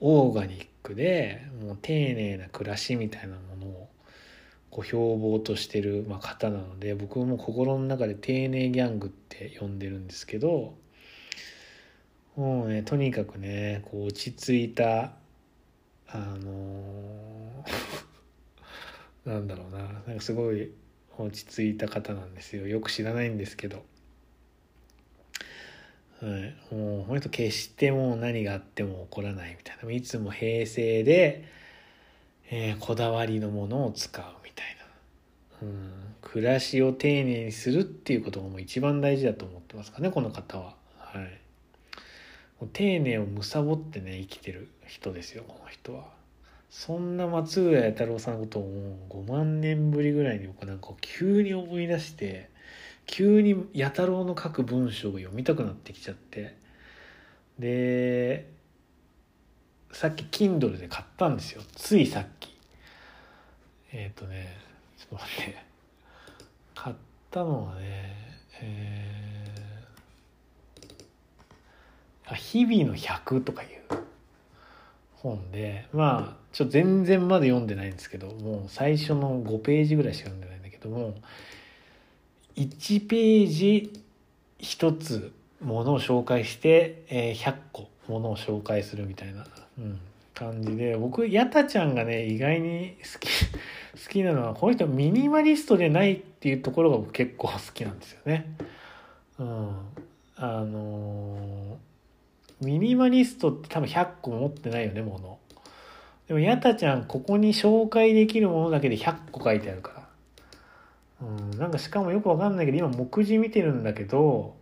[0.00, 3.88] オーガニックでもう丁寧な暮らしみたいなものを
[4.70, 10.72] こう標榜としてる、ま、方なので僕も心の中で丁寧ギャングって呼んでるんですけど
[12.34, 15.12] もうねとにかくねこう落ち着いた
[16.08, 20.72] あのー、 なんだろうななんかすごい
[21.18, 22.66] 落ち着いた方なんですよ。
[22.66, 23.84] よく知らないんですけど、
[26.22, 29.90] はい、もうほんと決してもう何があっても起こらないみたいな。
[29.90, 31.44] いつも平成で、
[32.48, 34.66] えー、こだわりのものを使うみたい
[35.62, 40.76] な、うん、暮らしを丁寧にするっていうことがもう一番大事だと思ってますかねこの方は。
[40.96, 41.24] はい。
[42.60, 46.04] もう丁寧を貪ってね生きてる人ですよこの人は。
[46.70, 52.48] そんな松浦弥太郎さんのことをもう5万年ぶりぐらいに僕なんか急に思い出して
[53.06, 56.56] 急に弥太郎の書く文章が読みたくなってきちゃって。
[57.58, 58.50] で
[59.92, 61.62] さっき Kindle で買ったんですよ。
[61.74, 62.56] ついさっき。
[63.92, 64.56] えっ、ー、とね
[64.96, 65.72] ちょっと待って。
[66.74, 66.96] 買っ
[67.30, 68.22] たのはね
[68.60, 73.82] えー、あ日々の100とかいう
[75.14, 81.14] 本でまあちょ全然まだ読んでないんですけどもう最初の5ページぐらいしか読んでないんだけども
[82.56, 84.02] 1ページ
[84.60, 89.46] 1つものを紹介して、えー、100個ものを紹介するみたいな、
[89.78, 90.00] うん、
[90.34, 93.28] 感じで僕やたちゃんがね意外に好き
[94.04, 98.46] 好きなのはこの人ミニマリストでないっていうところが僕結構好きなんですよね。
[99.38, 99.70] うん、
[100.36, 105.38] あのー、ミニマリストって多分100個持ってないよねもの。
[106.26, 110.01] でもやたちゃんここに紹介できるものだけで100個書いてあるから。
[111.22, 114.56] うん、なんかしかもよくわかんないけど今目次見てるんだけど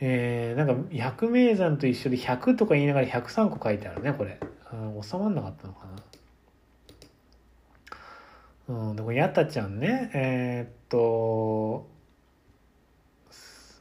[0.00, 4.38] えー、なんか百名山と一緒で100とか言いながら103個書いてあるねこれ。
[5.02, 5.92] 収まんなかったのかな。
[8.68, 11.88] うんでもやたちゃんねえー、っと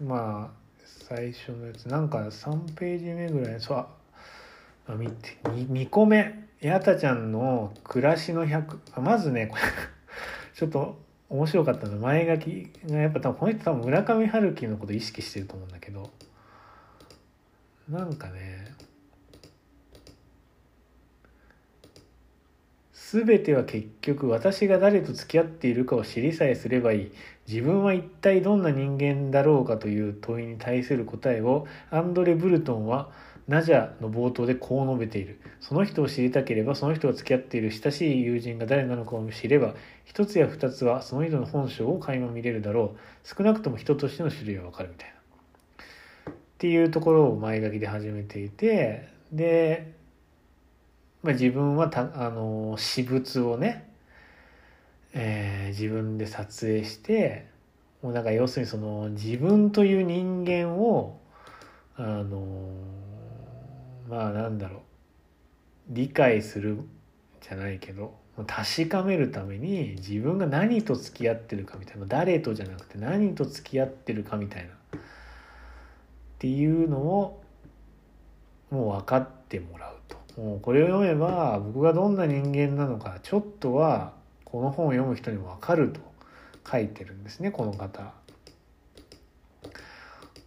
[0.01, 3.78] まあ最初のやつなんか3ページ目ぐらいそう
[4.88, 9.62] あ見て 2, 2個目やたちゃんの暮らしの100まずねこれ
[10.55, 10.97] ちょっと
[11.30, 11.98] 面白かったの。
[11.98, 16.10] 前書きがやっぱ多分この人多分村上春樹のこと意識してると思うんだけど。
[17.90, 18.76] なんかね。
[22.94, 27.12] 全ては結局私が誰と付き合っているかを知りさえすればいい。
[27.48, 31.68] 自分は一体どんな人間だろうかという問いに対する答えを。
[31.90, 33.10] アンドレ・ブルトンは
[33.48, 35.40] ナジャの冒頭でこう述べている。
[35.62, 39.74] その人を知りたければ、その人が付き合っている親しい友人が誰なのかを知れば、
[40.08, 43.28] 一つや二つはその人の本性を垣間見れるだろう。
[43.28, 46.34] 少なくとも人としての種類はわかるみたいな。
[46.34, 49.93] っていうところを前書きで始めていて、で、
[51.22, 53.91] まあ、自分はた、あの、私物をね、
[55.14, 57.45] えー、自分で撮影して、
[58.01, 61.20] もうなんか要するにその自分という人間を、
[61.97, 62.70] あの
[64.08, 64.80] まあなんだろう
[65.89, 66.80] 理解する
[67.41, 68.16] じゃないけど
[68.46, 75.02] 確かめるために自分が何と付き合ってるかみたいな誰とじゃなくて何と付き合ってるかみたいなっ
[76.38, 77.44] ていうのを
[78.70, 80.18] もう分かってもらうと。
[80.40, 84.14] もうこれを読めば僕がどんな人間なのかちょっとは
[84.46, 86.08] この本を読む人にも分かると。
[86.70, 88.14] 書いてるんですねこの方。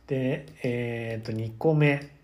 [0.07, 2.15] でえっ、ー、と2個目。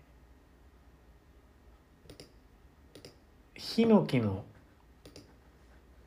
[3.55, 4.43] ヒノキの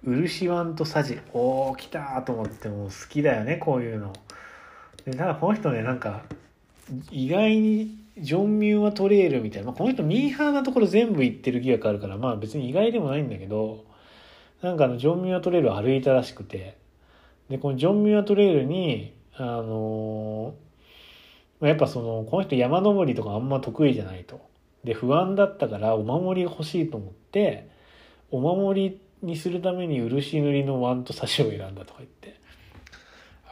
[0.05, 1.19] 漆ワンとサジ。
[1.33, 4.13] おお来たと思ってもう好きだよねこういうの。
[5.05, 6.23] でただこの人ねなんか
[7.11, 13.85] 意外にジョン・ミューはトレールみたいな、まあ、この人ミーハーなところ全部行ってる疑惑あるからまあ別に意外でもないんだけど
[14.63, 16.81] なんかあのジョン・ミューアトレールを歩いたらしくて。
[17.51, 24.41] でこのジョン・ミューアトレールにあのー、やっぱそのこの人山登りとかあんま得意じゃないと。
[24.85, 27.69] で不安だったからお守り欲しいと思って
[28.31, 32.41] お守りっにするために漆塗りのワンとサシを選んだとか言って。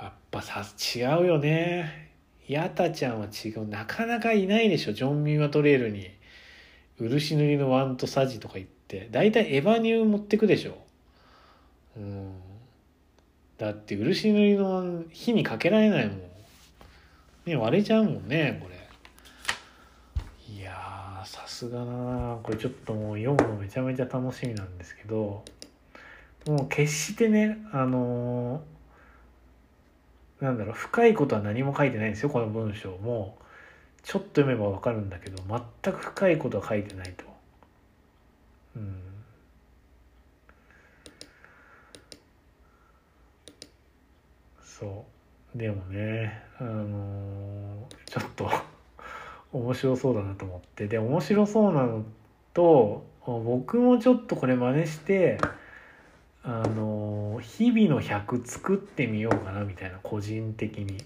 [0.01, 0.65] やっぱさ
[0.97, 2.13] 違うよね。
[2.49, 3.69] ヤタちゃんは違う。
[3.69, 4.93] なかなかいないでしょ。
[4.93, 6.11] ジョン・ミューアトレールに。
[6.99, 9.09] 漆塗りのワンとサジとか言って。
[9.11, 10.79] 大体エヴァニュー持ってくでしょ。
[11.97, 12.33] うん。
[13.59, 16.21] だって漆塗りの火にかけられないもん。
[17.45, 18.79] ね割れちゃうもんねこれ。
[20.55, 22.39] いやさすがだな。
[22.43, 25.45] これちょっともう読むのめちゃめちゃ楽しみなんですけど。
[26.49, 33.37] もう決してねあのー、なんだろう深いことは何も書いてないんですよこの文章も。
[34.03, 35.43] ちょっと読めばわかるんだけど
[35.83, 37.25] 全く深いことは書いてないと。
[38.77, 39.03] うん。
[44.65, 45.05] そ
[45.55, 45.59] う。
[45.59, 48.51] でもねあのー、ちょっと
[49.53, 50.87] 面白そうだなと思って。
[50.87, 52.07] で面白そうなの
[52.55, 55.39] と僕もちょっとこれ真似して
[56.51, 61.05] あの日々の100作ってみようかなみたいな個人的に。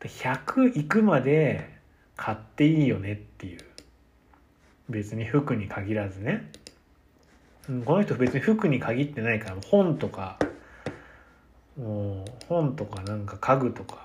[0.00, 1.70] 100いくまで
[2.16, 3.60] 買っていいよねっていう。
[4.88, 6.50] 別に服に限らずね。
[7.84, 10.36] この人別に服に限ってないから本とか
[11.78, 14.02] もう本とかなんか家具とか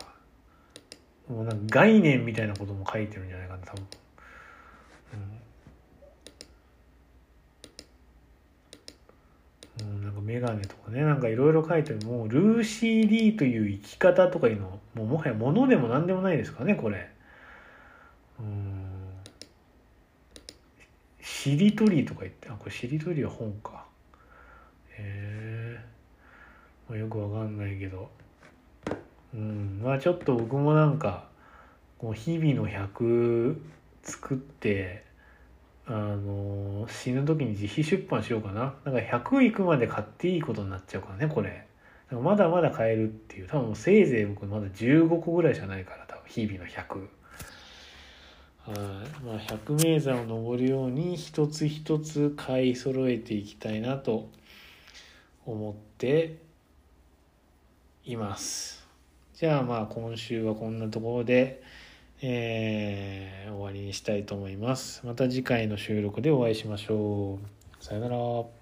[1.27, 3.87] もうなんか概念みたいなことも書いてるんじゃないかな多分。
[9.79, 17.09] うん、なんかメガネとかねなんかいろいろ書いてるもうルーシー・リーという生き方とかいうのもうもはやものでも何でもないですかねこれ。
[18.39, 18.83] うん。
[21.21, 23.85] しりとりとか言ってあこれしりとりは本か。
[24.97, 25.79] へえ、
[26.89, 28.09] まあ、よくわかんないけど。
[29.33, 29.79] うん。
[29.81, 31.29] まあちょっと僕もなんか
[31.97, 33.57] こう日々の100
[34.03, 35.06] 作って
[35.89, 38.75] あの死ぬ時に自費出版しようかな。
[38.83, 41.65] なんか100いくまで買っていいことになっちゃうからねこれ。
[42.11, 43.47] まだまだ買えるっていう。
[43.47, 47.07] 多分せいぜい僕まだ15個ぐらいじゃないから多分日々の100
[48.65, 49.23] はい。
[49.25, 54.29] まあ百名山を登るように一つ一つ買い揃えていきたいなと
[55.45, 56.37] 思って
[58.03, 58.85] います。
[59.35, 61.63] じゃあまあ今週はこんなところで。
[62.21, 65.05] えー、終わりにしたいと思います。
[65.05, 67.83] また次回の収録でお会いしましょう。
[67.83, 68.56] さよなら。